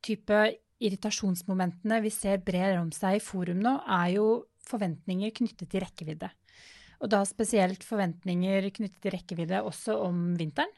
type 0.04 0.42
irritasjonsmomentene 0.80 2.00
vi 2.04 2.12
ser 2.12 2.40
brer 2.44 2.78
om 2.80 2.90
seg 2.94 3.18
i 3.18 3.24
forum 3.24 3.60
nå, 3.62 3.76
er 4.00 4.14
jo 4.16 4.28
forventninger 4.70 5.32
knyttet 5.36 5.70
til 5.70 5.84
rekkevidde. 5.84 6.30
Og 7.00 7.10
da 7.12 7.22
spesielt 7.28 7.84
forventninger 7.86 8.68
knyttet 8.76 9.00
til 9.02 9.14
rekkevidde 9.14 9.62
også 9.64 9.96
om 10.04 10.34
vinteren. 10.40 10.72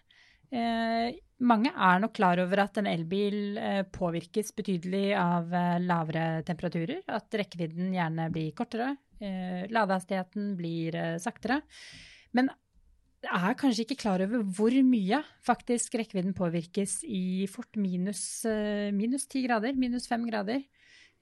Eh, 0.53 1.15
mange 1.43 1.73
er 1.75 2.01
nok 2.03 2.15
klar 2.17 2.41
over 2.43 2.63
at 2.65 2.79
en 2.81 2.89
elbil 2.89 3.59
eh, 3.59 3.83
påvirkes 3.93 4.53
betydelig 4.57 5.13
av 5.19 5.53
eh, 5.55 5.79
lavere 5.83 6.43
temperaturer. 6.47 7.03
At 7.11 7.35
rekkevidden 7.39 7.93
gjerne 7.97 8.29
blir 8.35 8.53
kortere. 8.57 8.95
Eh, 9.23 9.65
ladehastigheten 9.73 10.53
blir 10.59 10.99
saktere. 11.23 11.61
Men 12.37 12.51
er 13.23 13.59
kanskje 13.59 13.85
ikke 13.87 14.01
klar 14.03 14.23
over 14.25 14.43
hvor 14.43 14.75
mye 14.87 15.21
faktisk 15.47 15.95
rekkevidden 16.01 16.35
påvirkes 16.35 17.03
i 17.07 17.47
fort 17.51 17.79
minus, 17.79 18.43
minus 18.97 19.29
10 19.29 19.45
grader, 19.47 19.77
minus 19.79 20.09
5 20.11 20.25
grader. 20.27 20.65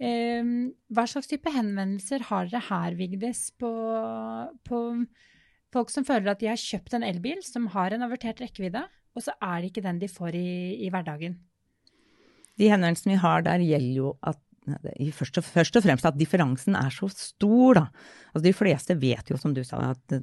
Hva 0.00 1.04
slags 1.04 1.28
type 1.28 1.52
henvendelser 1.52 2.24
har 2.30 2.48
dere 2.48 2.62
her, 2.70 2.96
Vigdis, 2.96 3.50
på, 3.60 3.68
på 4.64 4.78
folk 5.74 5.92
som 5.92 6.06
føler 6.08 6.32
at 6.32 6.40
de 6.40 6.48
har 6.48 6.62
kjøpt 6.62 6.96
en 6.96 7.04
elbil 7.04 7.44
som 7.44 7.68
har 7.74 7.92
en 7.92 8.06
avertert 8.08 8.40
rekkevidde, 8.40 8.86
og 9.16 9.24
så 9.24 9.34
er 9.42 9.60
det 9.60 9.70
ikke 9.70 9.84
den 9.84 10.00
de 10.02 10.10
får 10.10 10.36
i, 10.38 10.50
i 10.86 10.90
hverdagen. 10.92 11.38
De 12.60 12.68
henvendelsene 12.70 13.16
vi 13.16 13.22
har 13.22 13.44
der, 13.46 13.64
gjelder 13.64 13.96
jo 14.02 14.14
at 14.26 14.40
først 15.16 15.40
og, 15.40 15.46
først 15.46 15.78
og, 15.78 15.84
fremst 15.86 16.06
at 16.06 16.18
differansen 16.18 16.76
er 16.78 16.92
så 16.94 17.08
stor, 17.12 17.80
da. 17.80 17.86
Altså 18.30 18.44
de 18.44 18.54
fleste 18.54 18.96
vet 19.00 19.32
jo, 19.32 19.38
som 19.40 19.54
du 19.56 19.62
sa, 19.66 19.80
at 19.94 20.18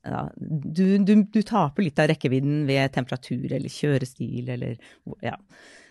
ja, 0.00 0.24
du, 0.38 0.84
du, 1.04 1.14
du, 1.28 1.40
taper 1.44 1.84
litt 1.84 2.00
av 2.00 2.08
rekkevidden 2.10 2.64
ved 2.68 2.94
temperatur 2.94 3.52
eller 3.52 3.72
kjørestil 3.72 4.48
eller 4.56 4.78
ja. 5.24 5.36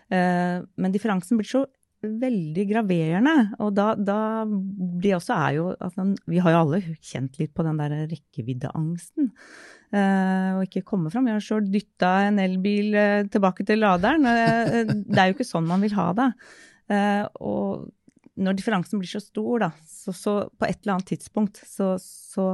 Eh, 0.10 0.58
men 0.82 0.96
differansen 0.96 1.38
blir 1.38 1.50
så 1.50 1.68
veldig 2.02 2.66
graverende. 2.70 3.36
Og 3.62 3.74
da, 3.78 3.92
da 3.96 4.20
det 4.48 5.14
også 5.18 5.36
er 5.36 5.58
jo 5.58 5.66
altså, 5.76 6.08
Vi 6.32 6.40
har 6.42 6.56
jo 6.56 6.62
alle 6.64 6.82
kjent 6.96 7.40
litt 7.42 7.54
på 7.54 7.66
den 7.68 7.82
der 7.82 8.08
rekkeviddeangsten. 8.10 9.34
Uh, 9.90 10.60
og 10.60 10.68
ikke 10.68 10.86
komme 10.86 11.10
fram. 11.10 11.26
Jeg 11.26 11.40
har 11.40 11.46
sjøl 11.46 11.70
dytta 11.74 12.12
en 12.28 12.38
elbil 12.44 12.94
uh, 12.94 13.24
tilbake 13.32 13.66
til 13.66 13.82
laderen. 13.82 14.28
Uh, 14.28 14.84
det 14.86 15.18
er 15.18 15.32
jo 15.32 15.38
ikke 15.38 15.48
sånn 15.50 15.70
man 15.70 15.82
vil 15.82 15.96
ha 15.98 16.12
det. 16.18 16.34
og 17.42 17.90
når 18.40 18.56
differansen 18.58 19.02
blir 19.02 19.10
så 19.10 19.22
stor, 19.22 19.66
da, 19.66 19.68
så, 19.86 20.14
så 20.16 20.34
på 20.58 20.66
et 20.66 20.80
eller 20.80 20.96
annet 20.96 21.10
tidspunkt 21.12 21.60
så, 21.68 21.96
så, 22.02 22.52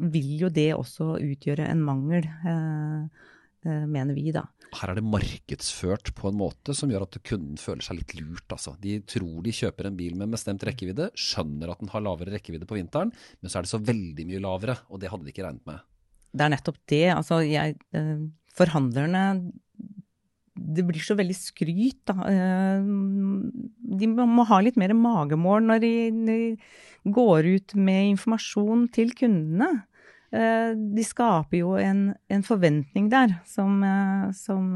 vil 0.00 0.30
jo 0.40 0.48
det 0.48 0.70
også 0.72 1.18
utgjøre 1.20 1.66
en 1.68 1.82
mangel, 1.84 2.24
mener 3.60 4.16
vi, 4.16 4.30
da. 4.32 4.46
Her 4.78 4.94
er 4.94 4.96
det 4.96 5.04
markedsført 5.04 6.12
på 6.16 6.30
en 6.30 6.38
måte 6.40 6.72
som 6.78 6.88
gjør 6.88 7.04
at 7.04 7.18
kunden 7.26 7.60
føler 7.60 7.84
seg 7.84 7.98
litt 7.98 8.14
lurt. 8.16 8.46
Altså. 8.54 8.72
De 8.80 8.96
tror 9.04 9.42
de 9.44 9.52
kjøper 9.58 9.90
en 9.90 9.98
bil 9.98 10.16
med 10.16 10.32
bestemt 10.32 10.64
rekkevidde, 10.64 11.10
skjønner 11.18 11.74
at 11.74 11.84
den 11.84 11.92
har 11.92 12.06
lavere 12.06 12.32
rekkevidde 12.38 12.70
på 12.70 12.78
vinteren, 12.78 13.12
men 13.12 13.52
så 13.52 13.60
er 13.60 13.68
det 13.68 13.74
så 13.74 13.84
veldig 13.92 14.28
mye 14.30 14.44
lavere, 14.46 14.78
og 14.88 15.02
det 15.02 15.12
hadde 15.12 15.28
de 15.28 15.34
ikke 15.34 15.44
regnet 15.44 15.68
med 15.68 15.84
det 16.30 16.46
er 16.46 16.52
nettopp 16.54 16.78
det. 16.90 17.06
Altså, 17.14 17.40
jeg, 17.46 17.76
eh, 17.96 18.16
forhandlerne 18.56 19.24
det 20.60 20.84
blir 20.84 21.00
så 21.02 21.16
veldig 21.16 21.36
skryt, 21.36 22.00
da. 22.10 22.16
Eh, 22.28 22.88
de 24.00 24.08
må 24.10 24.44
ha 24.46 24.60
litt 24.62 24.78
mer 24.80 24.92
magemål 24.94 25.64
når 25.70 25.84
de, 25.84 26.40
går 27.00 27.46
ut 27.48 27.74
med 27.80 28.10
informasjon 28.10 28.84
til 28.92 29.14
kundene. 29.16 29.70
Eh, 30.30 30.76
de 30.76 31.04
skaper 31.06 31.62
jo 31.62 31.72
en, 31.80 32.10
en 32.28 32.44
forventning 32.44 33.08
der 33.10 33.38
som, 33.48 33.80
som, 34.36 34.68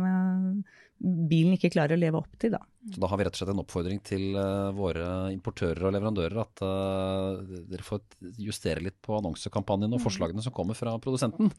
bilen 1.04 1.56
ikke 1.56 1.70
klarer 1.74 1.96
å 1.96 2.00
leve 2.00 2.20
opp 2.20 2.38
til, 2.40 2.54
da. 2.54 2.60
Så 2.92 3.00
da 3.00 3.08
har 3.08 3.20
vi 3.20 3.26
rett 3.26 3.36
og 3.36 3.40
slett 3.40 3.52
en 3.52 3.62
oppfordring 3.62 4.00
til 4.04 4.24
uh, 4.36 4.72
våre 4.76 5.06
importører 5.32 5.86
og 5.88 5.94
leverandører 5.96 6.40
at 6.42 6.62
uh, 6.64 7.60
dere 7.70 7.84
får 7.84 8.02
justere 8.40 8.84
litt 8.84 8.98
på 9.04 9.16
annonsekampanjen 9.18 9.92
og 9.92 10.00
mm. 10.00 10.04
forslagene 10.04 10.44
som 10.44 10.54
kommer 10.56 10.76
fra 10.78 10.96
produsenten. 11.02 11.52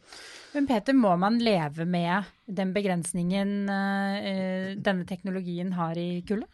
Men 0.54 0.70
Peter, 0.70 0.98
må 0.98 1.16
man 1.22 1.40
leve 1.42 1.88
med 1.90 2.30
den 2.46 2.76
begrensningen 2.76 3.56
uh, 3.70 4.76
denne 4.78 5.08
teknologien 5.10 5.74
har 5.78 5.98
i 5.98 6.22
kullet? 6.28 6.50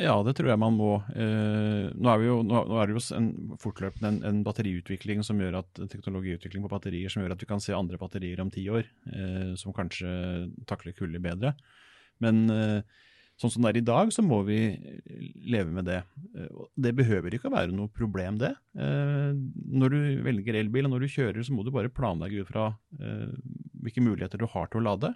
Ja, 0.00 0.14
det 0.24 0.36
tror 0.38 0.52
jeg 0.52 0.60
man 0.60 0.76
må. 0.78 0.94
Eh, 1.12 1.90
nå, 1.92 2.10
er 2.12 2.22
jo, 2.24 2.38
nå, 2.46 2.62
er 2.78 2.88
det 2.88 2.94
jo 2.96 3.02
en, 3.16 3.28
fortløpende 3.60 4.12
en, 4.12 4.20
en, 4.28 4.42
batteriutvikling 4.46 5.24
som 5.26 5.40
gjør 5.42 5.60
at, 5.60 5.82
teknologiutvikling 5.92 6.64
på 6.64 6.70
batterier 6.72 7.12
som 7.12 7.24
gjør 7.24 7.34
at 7.34 7.42
vi 7.42 7.48
kan 7.50 7.62
se 7.62 7.74
andre 7.76 7.98
batterier 8.00 8.40
om 8.42 8.52
ti 8.54 8.64
år 8.70 8.86
eh, 8.86 9.52
som 9.60 9.74
kanskje 9.76 10.10
takler 10.70 10.96
kulde 10.96 11.20
bedre. 11.22 11.52
Men 12.24 12.42
eh, 12.52 12.98
sånn 13.40 13.54
som 13.54 13.64
det 13.64 13.72
er 13.72 13.80
i 13.80 13.86
dag, 13.88 14.12
så 14.12 14.24
må 14.24 14.42
vi 14.48 14.60
leve 15.48 15.72
med 15.72 15.88
det. 15.88 16.02
Eh, 16.36 16.60
det 16.76 16.94
behøver 16.98 17.36
ikke 17.36 17.48
å 17.50 17.56
være 17.56 17.74
noe 17.74 17.92
problem, 17.92 18.38
det. 18.42 18.52
Eh, 18.76 19.32
når 19.80 19.96
du 19.96 20.00
velger 20.26 20.60
elbil 20.60 20.88
og 20.88 20.94
når 20.94 21.06
du 21.06 21.14
kjører, 21.16 21.42
så 21.46 21.56
må 21.56 21.64
du 21.64 21.72
bare 21.74 21.92
planlegge 21.92 22.44
ut 22.44 22.52
fra 22.52 22.70
eh, 23.00 23.32
hvilke 23.80 24.04
muligheter 24.04 24.40
du 24.40 24.48
har 24.50 24.70
til 24.70 24.82
å 24.82 24.88
lade. 24.92 25.14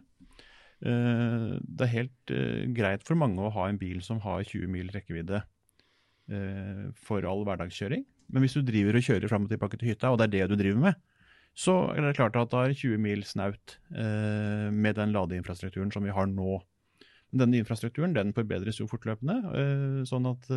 Eh, 0.84 1.54
det 1.60 1.86
er 1.86 1.92
helt 1.94 2.34
eh, 2.34 2.64
greit 2.76 3.04
for 3.06 3.18
mange 3.18 3.40
å 3.40 3.52
ha 3.54 3.68
en 3.70 3.80
bil 3.80 4.02
som 4.04 4.20
har 4.24 4.44
20 4.44 4.68
mil 4.72 4.90
rekkevidde 4.92 5.40
eh, 5.40 6.84
for 6.98 7.24
all 7.28 7.44
hverdagskjøring. 7.46 8.04
Men 8.34 8.44
hvis 8.44 8.56
du 8.56 8.64
driver 8.64 8.98
og 8.98 9.06
kjører 9.06 9.30
fram 9.30 9.46
og 9.46 9.52
tilbake 9.52 9.78
til 9.80 9.92
hytta, 9.92 10.12
og 10.12 10.20
det 10.20 10.28
er 10.28 10.34
det 10.34 10.50
du 10.52 10.60
driver 10.60 10.82
med, 10.88 11.00
så 11.54 11.76
er 11.94 12.02
det 12.02 12.16
klart 12.18 12.36
at 12.40 12.50
det 12.50 12.60
er 12.60 12.76
20 12.80 12.98
mil 12.98 13.20
snaut 13.22 13.76
med 13.94 14.96
den 14.98 15.12
ladeinfrastrukturen 15.14 15.92
som 15.94 16.02
vi 16.02 16.10
har 16.10 16.26
nå. 16.26 16.56
Denne 17.34 17.58
infrastrukturen 17.58 18.14
den 18.14 18.32
forbedres 18.36 18.78
jo 18.78 18.86
fortløpende. 18.86 20.04
sånn 20.06 20.28
at 20.30 20.48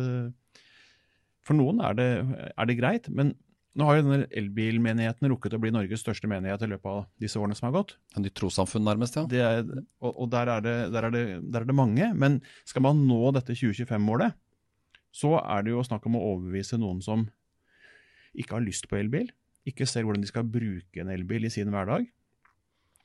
for 1.48 1.56
noen 1.58 1.80
er 1.82 1.96
det, 1.98 2.08
er 2.54 2.68
det 2.68 2.76
greit, 2.78 3.08
men 3.10 3.32
nå 3.78 3.86
har 3.86 3.98
jo 3.98 4.04
denne 4.08 4.26
elbilmenigheten 4.34 5.28
rukket 5.30 5.54
å 5.54 5.60
bli 5.62 5.70
Norges 5.70 6.02
største 6.02 6.28
menighet 6.30 6.64
i 6.66 6.68
løpet 6.72 6.88
av 6.90 7.04
disse 7.22 7.38
årene 7.38 7.54
som 7.54 7.68
har 7.68 7.76
gått. 7.76 7.94
En 8.18 8.24
nytt 8.26 8.34
trossamfunn 8.38 8.82
nærmest, 8.82 9.18
ja. 9.20 9.22
Er, 9.28 9.62
og, 10.02 10.10
og 10.10 10.30
der, 10.32 10.50
er 10.56 10.64
det, 10.64 10.76
der, 10.94 11.06
er 11.06 11.14
det, 11.14 11.24
der, 11.46 11.62
er 11.62 11.68
det, 11.68 11.76
mange. 11.78 12.08
Men 12.18 12.40
skal 12.66 12.82
man 12.88 13.04
nå 13.06 13.20
dette 13.36 13.54
2025-målet, 13.54 14.34
så 15.14 15.36
er 15.40 15.62
det 15.64 15.76
jo 15.76 15.84
snakk 15.86 16.08
om 16.10 16.18
å 16.18 16.24
overbevise 16.32 16.80
noen 16.80 16.98
som 17.04 17.28
ikke 18.38 18.58
har 18.58 18.66
lyst 18.66 18.90
på 18.90 18.98
elbil, 18.98 19.30
ikke 19.68 19.86
ser 19.88 20.04
hvordan 20.06 20.24
de 20.24 20.30
skal 20.30 20.48
bruke 20.48 21.02
en 21.02 21.12
elbil 21.14 21.46
i 21.46 21.52
sin 21.52 21.70
hverdag. 21.72 22.08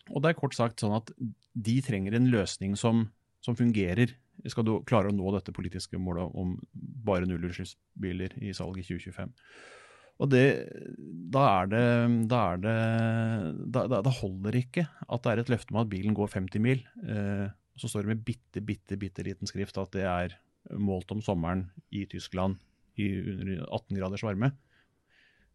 Og 0.10 0.24
det 0.24 0.32
er 0.32 0.40
kort 0.40 0.58
sagt 0.58 0.82
sånn 0.82 0.96
at 0.98 1.14
de 1.54 1.78
trenger 1.86 2.18
en 2.18 2.32
løsning 2.34 2.74
som, 2.80 3.06
som 3.44 3.58
fungerer. 3.60 4.16
Skal 4.50 4.66
du 4.66 4.78
klare 4.88 5.12
å 5.12 5.16
nå 5.16 5.30
dette 5.36 5.54
politiske 5.56 6.00
målet 6.02 6.36
om 6.40 6.56
bare 6.74 7.28
nullutslippsbiler 7.30 8.38
i 8.42 8.54
salg 8.56 8.80
i 8.82 8.86
2025. 8.88 9.34
Og 10.22 10.30
det, 10.30 10.46
da 11.34 11.44
er 11.50 11.70
det 11.72 11.86
Da, 12.30 12.42
er 12.54 12.60
det, 12.62 12.78
da, 13.74 13.86
da 13.90 14.14
holder 14.22 14.60
ikke 14.60 14.86
at 14.86 15.24
det 15.26 15.32
er 15.32 15.42
et 15.42 15.52
løfte 15.52 15.74
om 15.74 15.82
at 15.82 15.92
bilen 15.92 16.16
går 16.18 16.30
50 16.36 16.64
mil. 16.64 16.84
Eh, 17.02 17.48
så 17.80 17.90
står 17.90 18.06
det 18.06 18.14
med 18.14 18.26
bitte, 18.26 18.62
bitte, 18.62 18.98
bitte 19.02 19.26
liten 19.26 19.50
skrift 19.50 19.80
at 19.82 19.96
det 19.96 20.06
er 20.06 20.38
målt 20.78 21.10
om 21.12 21.24
sommeren 21.26 21.66
i 21.92 22.06
Tyskland 22.10 22.60
i 23.02 23.10
under 23.18 23.66
18 23.66 23.98
graders 23.98 24.24
varme. 24.24 24.54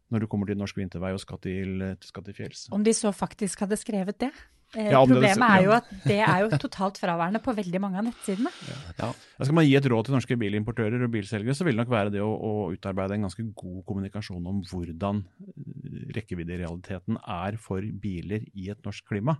Når 0.09 0.25
du 0.25 0.27
kommer 0.27 0.49
til 0.49 0.57
norsk 0.59 0.77
vintervei 0.77 1.13
og 1.15 1.21
skal 1.21 1.39
til, 1.41 1.83
skal 2.03 2.25
til 2.25 2.35
fjells. 2.35 2.67
Om 2.73 2.83
de 2.83 2.93
så 2.97 3.13
faktisk 3.15 3.63
hadde 3.63 3.77
skrevet 3.79 4.19
det? 4.19 4.33
Eh, 4.77 4.91
ja, 4.93 4.99
Problemet 5.01 5.41
er 5.41 5.63
jo 5.65 5.71
at 5.73 5.87
det 6.03 6.19
er 6.21 6.43
jo 6.43 6.57
totalt 6.61 6.99
fraværende 7.01 7.41
på 7.41 7.55
veldig 7.57 7.79
mange 7.81 7.97
av 8.01 8.05
nettsidene. 8.05 8.51
Ja. 8.67 8.79
Ja. 8.99 9.11
Skal 9.39 9.55
man 9.57 9.65
gi 9.65 9.75
et 9.79 9.87
råd 9.89 10.05
til 10.05 10.17
norske 10.17 10.37
bilimportører 10.37 11.05
og 11.05 11.13
bilselgere, 11.13 11.55
så 11.57 11.65
vil 11.65 11.73
det 11.73 11.81
nok 11.81 11.93
være 11.93 12.13
det 12.13 12.21
å, 12.21 12.29
å 12.29 12.51
utarbeide 12.75 13.17
en 13.17 13.25
ganske 13.25 13.45
god 13.57 13.79
kommunikasjon 13.87 14.49
om 14.51 14.59
hvordan 14.69 15.23
eh, 15.25 16.03
rekkevidderealiteten 16.19 17.17
er 17.25 17.57
for 17.61 17.85
biler 18.03 18.45
i 18.53 18.69
et 18.69 18.85
norsk 18.85 19.09
klima. 19.09 19.39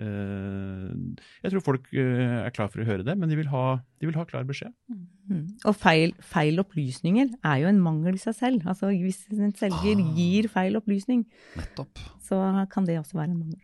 Eh, 0.00 0.92
jeg 1.42 1.52
tror 1.52 1.64
folk 1.64 1.88
er 1.90 2.52
klar 2.54 2.70
for 2.70 2.84
å 2.84 2.86
høre 2.86 3.04
det, 3.08 3.16
men 3.18 3.32
de 3.32 3.40
vil 3.40 3.50
ha, 3.50 3.64
de 3.98 4.06
vil 4.06 4.18
ha 4.20 4.26
klar 4.28 4.46
beskjed. 4.48 4.70
Mm. 5.26 5.48
Og 5.66 5.74
feil, 5.78 6.14
feil, 6.22 6.62
opplysninger 6.62 7.34
er 7.42 7.64
jo 7.64 7.72
en 7.72 7.82
mangel 7.82 8.14
i 8.14 8.22
seg 8.22 8.38
selv. 8.38 8.70
Altså 8.70 8.92
Hvis 8.94 9.24
en 9.34 9.50
selger 9.58 9.98
ah. 9.98 10.14
gir 10.14 10.46
feil 10.52 10.78
opplysning, 10.78 11.26
Nettopp. 11.58 12.04
så 12.22 12.38
kan 12.70 12.86
det 12.86 13.00
også 13.02 13.18
være 13.18 13.32
en 13.32 13.42
mangel. 13.42 13.58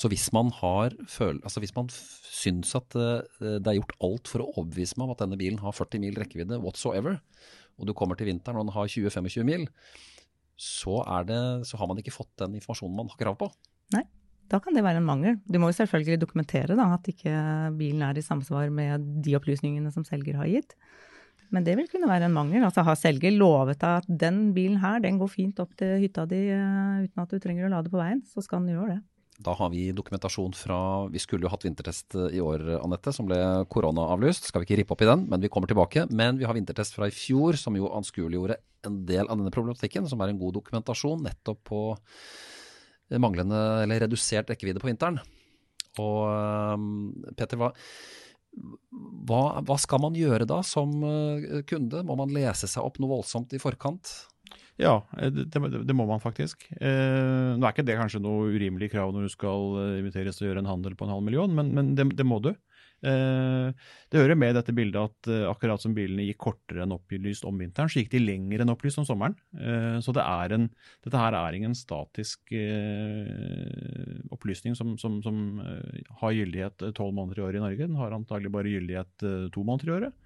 Så 0.00 0.08
hvis 0.08 0.30
man, 0.32 0.48
har, 0.62 0.94
altså 0.96 1.60
hvis 1.60 1.74
man 1.76 1.90
syns 1.92 2.72
at 2.78 2.94
eh, 2.96 3.58
det 3.60 3.68
er 3.68 3.76
gjort 3.76 3.98
alt 4.06 4.30
for 4.32 4.40
å 4.40 4.52
overbevise 4.54 4.96
meg 4.96 5.06
om 5.06 5.12
at 5.12 5.20
denne 5.20 5.36
bilen 5.40 5.60
har 5.60 5.76
40 5.76 6.00
mil 6.00 6.16
rekkevidde 6.16 6.60
whatsoever, 6.62 7.18
og 7.76 7.88
du 7.88 7.92
kommer 7.96 8.16
til 8.16 8.30
vinteren 8.30 8.60
og 8.60 8.64
den 8.64 8.76
har 8.76 8.88
20-25 8.88 9.44
mil, 9.44 9.66
så, 10.60 11.02
det, 11.28 11.40
så, 11.68 11.76
har 11.80 11.88
man 11.88 12.00
ikke 12.00 12.14
fått 12.14 12.32
den 12.40 12.56
informasjonen 12.58 12.96
man 12.96 13.12
har 13.12 13.20
krav 13.20 13.36
på. 13.40 13.48
Nei, 13.96 14.04
da 14.52 14.60
kan 14.60 14.76
det 14.76 14.84
være 14.84 15.00
en 15.00 15.08
mangel. 15.08 15.38
Du 15.48 15.56
må 15.60 15.70
jo 15.70 15.78
selvfølgelig 15.78 16.20
dokumentere 16.20 16.76
da, 16.76 16.90
at 16.96 17.08
ikke 17.08 17.32
bilen 17.80 18.04
er 18.04 18.20
i 18.20 18.24
samsvar 18.24 18.72
med 18.72 19.06
de 19.24 19.36
opplysningene 19.36 19.92
som 19.94 20.04
selger 20.04 20.40
har 20.40 20.48
gitt. 20.52 20.76
Men 21.50 21.64
det 21.66 21.74
vil 21.78 21.88
kunne 21.90 22.08
være 22.08 22.28
en 22.28 22.36
mangel. 22.36 22.64
Altså 22.64 22.84
Har 22.86 22.98
selger 22.98 23.32
lovet 23.34 23.80
deg 23.80 24.04
at 24.04 24.10
den 24.20 24.50
bilen 24.56 24.78
her 24.84 25.00
den 25.02 25.18
går 25.20 25.32
fint 25.32 25.60
opp 25.62 25.72
til 25.80 25.96
hytta 26.04 26.28
di 26.30 26.44
uh, 26.52 27.00
uten 27.04 27.24
at 27.24 27.32
du 27.32 27.40
trenger 27.42 27.66
å 27.66 27.72
lade 27.72 27.90
på 27.92 27.98
veien, 27.98 28.20
så 28.28 28.44
skal 28.44 28.62
den 28.62 28.76
gjøre 28.76 28.94
det. 28.94 29.00
Da 29.40 29.54
har 29.56 29.70
vi 29.72 29.86
dokumentasjon 29.96 30.52
fra 30.56 30.78
Vi 31.12 31.20
skulle 31.22 31.46
jo 31.46 31.52
hatt 31.52 31.64
vintertest 31.64 32.16
eh, 32.18 32.36
i 32.36 32.42
år, 32.44 32.66
Anette, 32.80 33.12
som 33.16 33.28
ble 33.28 33.38
koronaavlyst. 33.72 34.50
Skal 34.50 34.62
vi 34.62 34.68
ikke 34.68 34.80
rippe 34.82 34.96
opp 34.96 35.04
i 35.06 35.08
den, 35.08 35.24
men 35.30 35.40
vi 35.40 35.50
kommer 35.52 35.70
tilbake. 35.70 36.04
Men 36.12 36.40
vi 36.40 36.48
har 36.48 36.56
vintertest 36.56 36.96
fra 36.96 37.08
i 37.08 37.14
fjor, 37.14 37.58
som 37.60 37.76
jo 37.78 37.92
anskueliggjorde 37.96 38.60
en 38.88 39.02
del 39.08 39.26
av 39.26 39.36
denne 39.40 39.52
problematikken, 39.54 40.08
som 40.08 40.20
er 40.20 40.32
en 40.32 40.40
god 40.40 40.58
dokumentasjon 40.60 41.24
nettopp 41.24 41.60
på 41.72 41.82
manglende 43.20 43.58
eller 43.82 44.04
redusert 44.04 44.50
rekkevidde 44.52 44.82
på 44.82 44.90
vinteren. 44.90 45.18
Og 45.98 46.18
eh, 46.30 47.32
Peter, 47.38 47.58
hva, 47.60 47.72
hva, 49.30 49.42
hva, 49.66 49.78
skal 49.80 50.02
man 50.04 50.18
gjøre 50.18 50.46
da 50.48 50.60
som 50.66 50.92
eh, 51.06 51.62
kunde? 51.68 52.04
Må 52.06 52.18
man 52.20 52.34
lese 52.34 52.70
seg 52.70 52.84
opp 52.84 53.00
noe 53.00 53.16
voldsomt 53.16 53.56
i 53.56 53.62
forkant? 53.62 54.12
Ja, 54.80 54.96
eh, 55.18 55.30
det, 55.30 55.60
det, 55.84 55.96
må 55.96 56.06
man 56.08 56.22
faktisk. 56.22 56.64
Eh, 56.80 57.52
nå 57.56 57.66
er 57.66 57.74
ikke 57.74 57.86
det 57.86 57.98
kanskje 58.00 58.22
noe 58.24 58.50
urimelig 58.54 58.90
krav 58.94 59.12
når 59.14 59.28
du 59.28 59.32
skal 59.32 59.78
eh, 59.82 59.98
inviteres 60.00 60.38
til 60.38 60.48
å 60.48 60.50
gjøre 60.50 60.64
en 60.64 60.72
handel 60.72 60.96
på 60.96 61.06
en 61.06 61.14
halv 61.14 61.26
million, 61.26 61.54
men, 61.54 61.74
men 61.76 61.94
det, 61.98 62.08
det, 62.16 62.26
må 62.26 62.40
du. 62.44 62.54
Eh, 63.00 63.72
det 64.12 64.20
hører 64.20 64.36
med 64.36 64.52
i 64.52 64.56
dette 64.58 64.74
bildet 64.76 65.00
at 65.00 65.28
eh, 65.32 65.46
akkurat 65.48 65.80
som 65.80 65.94
bilene 65.96 66.26
gikk 66.26 66.40
kortere 66.44 66.84
enn 66.84 66.94
opplyst 66.96 67.46
om 67.48 67.60
vinteren, 67.60 67.88
så 67.92 68.02
gikk 68.02 68.12
de 68.12 68.22
lenger 68.22 68.64
enn 68.64 68.72
opplyst 68.72 69.00
om 69.00 69.08
sommeren. 69.08 69.36
Eh, 69.56 69.98
så 70.04 70.14
det 70.16 70.24
en, 70.24 70.68
dette 71.04 71.22
her 71.22 71.36
er 71.38 71.56
ingen 71.56 71.76
statisk 71.76 72.52
opplysning 74.30 74.76
som, 74.78 74.96
som, 75.00 75.20
som 75.24 75.60
har 76.20 76.36
gyldighet 76.36 76.90
tolv 76.96 77.14
måneder 77.16 77.40
i 77.40 77.46
året 77.46 77.60
i 77.60 77.64
Norge. 77.64 77.86
Den 77.86 78.00
har 78.00 78.16
antagelig 78.16 78.52
bare 78.52 78.72
gyldighet 78.72 79.28
to 79.54 79.64
måneder 79.64 79.90
i 79.90 79.96
året. 80.00 80.19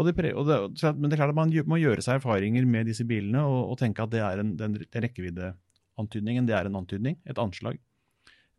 Og 0.00 0.08
det, 0.08 0.32
og 0.32 0.48
det, 0.48 0.56
men 0.96 1.10
det 1.10 1.16
er 1.16 1.20
klart 1.20 1.34
at 1.34 1.38
man 1.38 1.52
må 1.68 1.78
gjøre 1.80 2.04
seg 2.04 2.20
erfaringer 2.20 2.64
med 2.64 2.88
disse 2.88 3.04
bilene 3.04 3.42
og, 3.44 3.74
og 3.74 3.80
tenke 3.82 4.06
at 4.06 4.14
det 4.14 4.22
er 4.24 4.40
en, 4.40 4.54
den, 4.56 4.78
den 4.80 5.04
rekkeviddeantydningen 5.04 6.48
det 6.48 6.56
er 6.56 6.70
en 6.70 6.80
antydning, 6.80 7.18
et 7.28 7.40
anslag. 7.42 7.76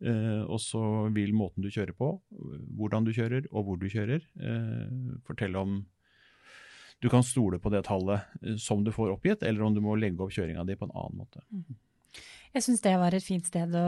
Eh, 0.02 0.42
og 0.46 0.58
så 0.62 0.82
vil 1.14 1.34
måten 1.34 1.62
du 1.62 1.70
kjører 1.70 1.94
på, 1.98 2.14
hvordan 2.78 3.06
du 3.06 3.12
kjører 3.14 3.46
og 3.50 3.66
hvor 3.66 3.82
du 3.82 3.88
kjører, 3.90 4.22
eh, 4.38 5.18
fortelle 5.26 5.58
om 5.58 5.80
du 7.02 7.08
kan 7.10 7.24
stole 7.26 7.58
på 7.58 7.70
det 7.74 7.82
tallet 7.86 8.22
eh, 8.42 8.58
som 8.62 8.84
du 8.86 8.92
får 8.94 9.16
oppgitt, 9.16 9.42
eller 9.42 9.66
om 9.66 9.74
du 9.74 9.82
må 9.82 9.96
legge 9.98 10.22
opp 10.22 10.34
kjøringa 10.34 10.66
di 10.68 10.78
på 10.78 10.86
en 10.86 10.94
annen 10.94 11.24
måte. 11.24 11.42
Mm. 11.50 11.80
Jeg 12.52 12.66
syns 12.66 12.82
det 12.84 12.92
var 13.00 13.14
et 13.16 13.24
fint 13.24 13.46
sted 13.48 13.74
å 13.78 13.86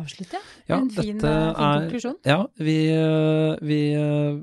avslutte. 0.00 0.38
Ja, 0.64 0.78
en 0.78 0.88
fin, 0.88 1.18
fin 1.18 1.24
er, 1.28 1.50
konklusjon. 1.52 2.16
Ja, 2.24 2.38
vi, 2.56 2.76
eh, 2.88 3.52
vi 3.60 3.80
eh, 3.92 4.38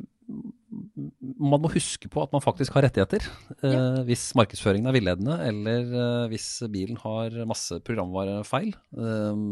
man 1.43 1.63
må 1.63 1.71
huske 1.73 2.09
på 2.11 2.23
at 2.23 2.33
man 2.35 2.43
faktisk 2.43 2.75
har 2.77 2.85
rettigheter. 2.87 3.25
Ja. 3.61 3.71
Eh, 3.71 3.99
hvis 4.07 4.29
markedsføringen 4.39 4.89
er 4.89 4.95
villedende, 4.95 5.39
eller 5.45 5.97
eh, 6.03 6.29
hvis 6.31 6.47
bilen 6.73 6.99
har 7.03 7.35
masse 7.49 7.79
programvarefeil. 7.85 8.71
Eh, 8.73 9.43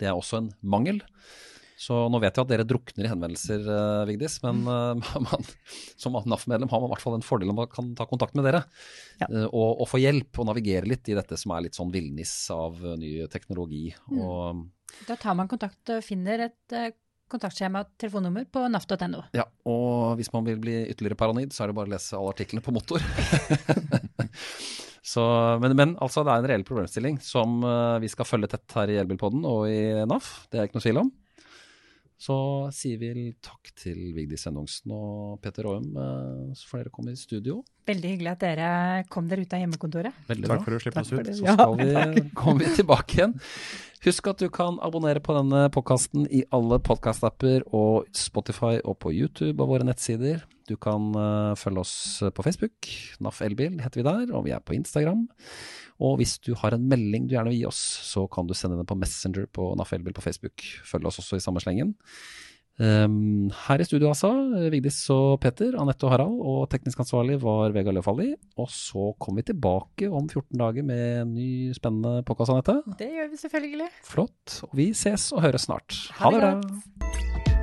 det 0.00 0.10
er 0.10 0.14
også 0.14 0.42
en 0.42 0.52
mangel. 0.62 1.02
Så 1.84 1.96
nå 2.08 2.20
vet 2.22 2.36
jeg 2.36 2.44
at 2.44 2.50
dere 2.52 2.66
drukner 2.68 3.06
i 3.06 3.10
henvendelser, 3.10 3.64
eh, 3.66 4.04
Vigdis, 4.08 4.38
men 4.44 4.62
mm. 4.62 5.02
man, 5.26 5.48
som 6.00 6.16
NAF-medlem 6.16 6.70
har 6.70 6.82
man 6.82 6.88
i 6.88 6.94
hvert 6.94 7.04
fall 7.04 7.18
en 7.18 7.26
fordel 7.26 7.50
om 7.50 7.58
man 7.60 7.70
kan 7.72 7.90
ta 7.98 8.06
kontakt 8.08 8.36
med 8.38 8.46
dere. 8.46 8.62
Ja. 9.20 9.28
Eh, 9.28 9.48
og, 9.48 9.82
og, 9.82 9.88
få 9.90 10.00
hjelp 10.02 10.40
og 10.40 10.48
navigere 10.52 10.88
litt 10.88 11.10
i 11.10 11.18
dette 11.18 11.38
som 11.40 11.54
er 11.54 11.66
litt 11.66 11.78
sånn 11.78 11.92
villniss 11.94 12.36
av 12.54 12.78
ny 13.00 13.16
teknologi. 13.32 13.88
Mm. 14.06 14.22
Og, 14.22 14.62
da 15.08 15.18
tar 15.18 15.34
man 15.36 15.50
kontakt 15.50 15.90
og 15.90 16.04
finner 16.06 16.46
et 16.46 16.78
kontaktskjema 17.30 17.84
og 17.84 17.90
telefonnummer 18.00 18.46
på 18.50 18.64
naf.no. 18.70 19.24
Ja, 19.36 19.46
og 19.70 20.14
hvis 20.18 20.30
man 20.34 20.46
vil 20.46 20.60
bli 20.62 20.76
ytterligere 20.92 21.18
paranoid, 21.18 21.54
så 21.54 21.64
er 21.64 21.72
det 21.72 21.78
bare 21.78 21.90
å 21.90 21.94
lese 21.94 22.18
alle 22.18 22.34
artiklene 22.34 22.64
på 22.64 22.74
motor. 22.74 23.04
så, 25.14 25.24
men, 25.62 25.76
men, 25.78 25.96
altså, 26.04 26.24
det 26.24 26.34
er 26.34 26.44
en 26.44 26.50
reell 26.52 26.66
problemstilling 26.68 27.20
som 27.24 27.60
uh, 27.64 27.98
vi 28.02 28.10
skal 28.12 28.28
følge 28.28 28.54
tett 28.54 28.78
her 28.78 28.92
i 28.92 29.00
Elbilpodden 29.02 29.44
og 29.48 29.68
i 29.70 29.82
NAF. 30.08 30.34
Det 30.52 30.60
er 30.60 30.68
ikke 30.68 30.80
noe 30.80 30.88
tvil 30.88 31.04
om. 31.06 31.12
Så 32.24 32.34
sier 32.72 32.96
vi 33.00 33.32
takk 33.42 33.72
til 33.76 34.12
Vigdis 34.14 34.46
Ennungsen 34.48 34.92
og 34.94 35.40
Peter 35.42 35.66
Aum, 35.68 35.90
eh, 35.98 36.52
så 36.56 36.70
får 36.70 36.84
dere 36.84 36.92
komme 36.94 37.12
i 37.12 37.18
studio. 37.18 37.58
Veldig 37.84 38.12
hyggelig 38.14 38.30
at 38.30 38.44
dere 38.44 38.68
kom 39.12 39.26
dere 39.28 39.44
ut 39.44 39.52
av 39.52 39.60
hjemmekontoret. 39.60 40.22
Veldig 40.30 40.48
Takk 40.48 40.62
bra. 40.62 40.64
for 40.64 40.76
å 40.76 40.80
slippe 40.80 41.02
oss 41.02 41.12
ut. 41.12 41.32
Så 41.34 41.56
skal 41.56 41.74
vi, 41.82 42.22
kommer 42.40 42.64
vi 42.64 42.70
tilbake 42.78 43.18
igjen. 43.18 43.34
Husk 44.04 44.26
at 44.28 44.42
du 44.42 44.50
kan 44.52 44.76
abonnere 44.84 45.20
på 45.24 45.32
denne 45.32 45.62
podkasten 45.72 46.26
i 46.28 46.42
alle 46.52 46.76
podkastapper 46.84 47.62
og 47.72 48.10
Spotify 48.12 48.74
og 48.84 48.98
på 49.00 49.14
YouTube 49.16 49.64
og 49.64 49.70
våre 49.70 49.86
nettsider. 49.88 50.42
Du 50.68 50.74
kan 50.76 51.06
uh, 51.16 51.56
følge 51.56 51.80
oss 51.80 51.94
på 52.36 52.44
Facebook. 52.44 52.90
NAF 53.24 53.40
Elbil 53.46 53.78
heter 53.80 54.02
vi 54.02 54.04
der, 54.04 54.26
og 54.36 54.44
vi 54.44 54.52
er 54.52 54.60
på 54.60 54.76
Instagram. 54.76 55.22
Og 56.04 56.18
hvis 56.20 56.36
du 56.44 56.52
har 56.60 56.76
en 56.76 56.84
melding 56.84 57.30
du 57.30 57.32
gjerne 57.38 57.54
vil 57.54 57.62
gi 57.62 57.70
oss, 57.70 57.80
så 58.04 58.26
kan 58.28 58.44
du 58.44 58.52
sende 58.52 58.76
den 58.76 58.90
på 58.90 58.98
Messenger 59.00 59.48
på 59.48 59.70
NAF 59.80 59.96
Elbil 59.96 60.12
på 60.12 60.26
Facebook. 60.26 60.66
Følg 60.84 61.08
oss 61.08 61.22
også 61.24 61.40
i 61.40 61.46
samme 61.46 61.64
slengen. 61.64 61.96
Um, 62.74 63.52
her 63.68 63.78
i 63.78 63.86
studio, 63.86 64.08
altså. 64.10 64.32
Vigdis 64.72 64.98
og 65.14 65.38
Peter, 65.44 65.76
Anette 65.78 66.08
og 66.08 66.14
Harald. 66.14 66.40
Og 66.42 66.66
teknisk 66.72 67.04
ansvarlig 67.04 67.38
var 67.42 67.74
Vegard 67.76 67.94
Løfaldli. 67.94 68.32
Og 68.58 68.70
så 68.72 69.12
kommer 69.20 69.42
vi 69.42 69.52
tilbake 69.52 70.10
om 70.10 70.26
14 70.28 70.58
dager 70.58 70.86
med 70.86 71.22
en 71.22 71.34
ny 71.38 71.50
spennende 71.76 72.24
podkast, 72.26 72.54
Anette. 72.54 72.80
Det 72.98 73.12
gjør 73.14 73.30
vi 73.30 73.42
selvfølgelig. 73.44 73.90
Flott. 74.10 74.60
Og 74.66 74.78
vi 74.82 74.90
ses 74.92 75.30
og 75.32 75.46
høres 75.46 75.68
snart. 75.70 76.00
Ha 76.18 76.34
det 76.34 76.42
bra. 76.42 77.53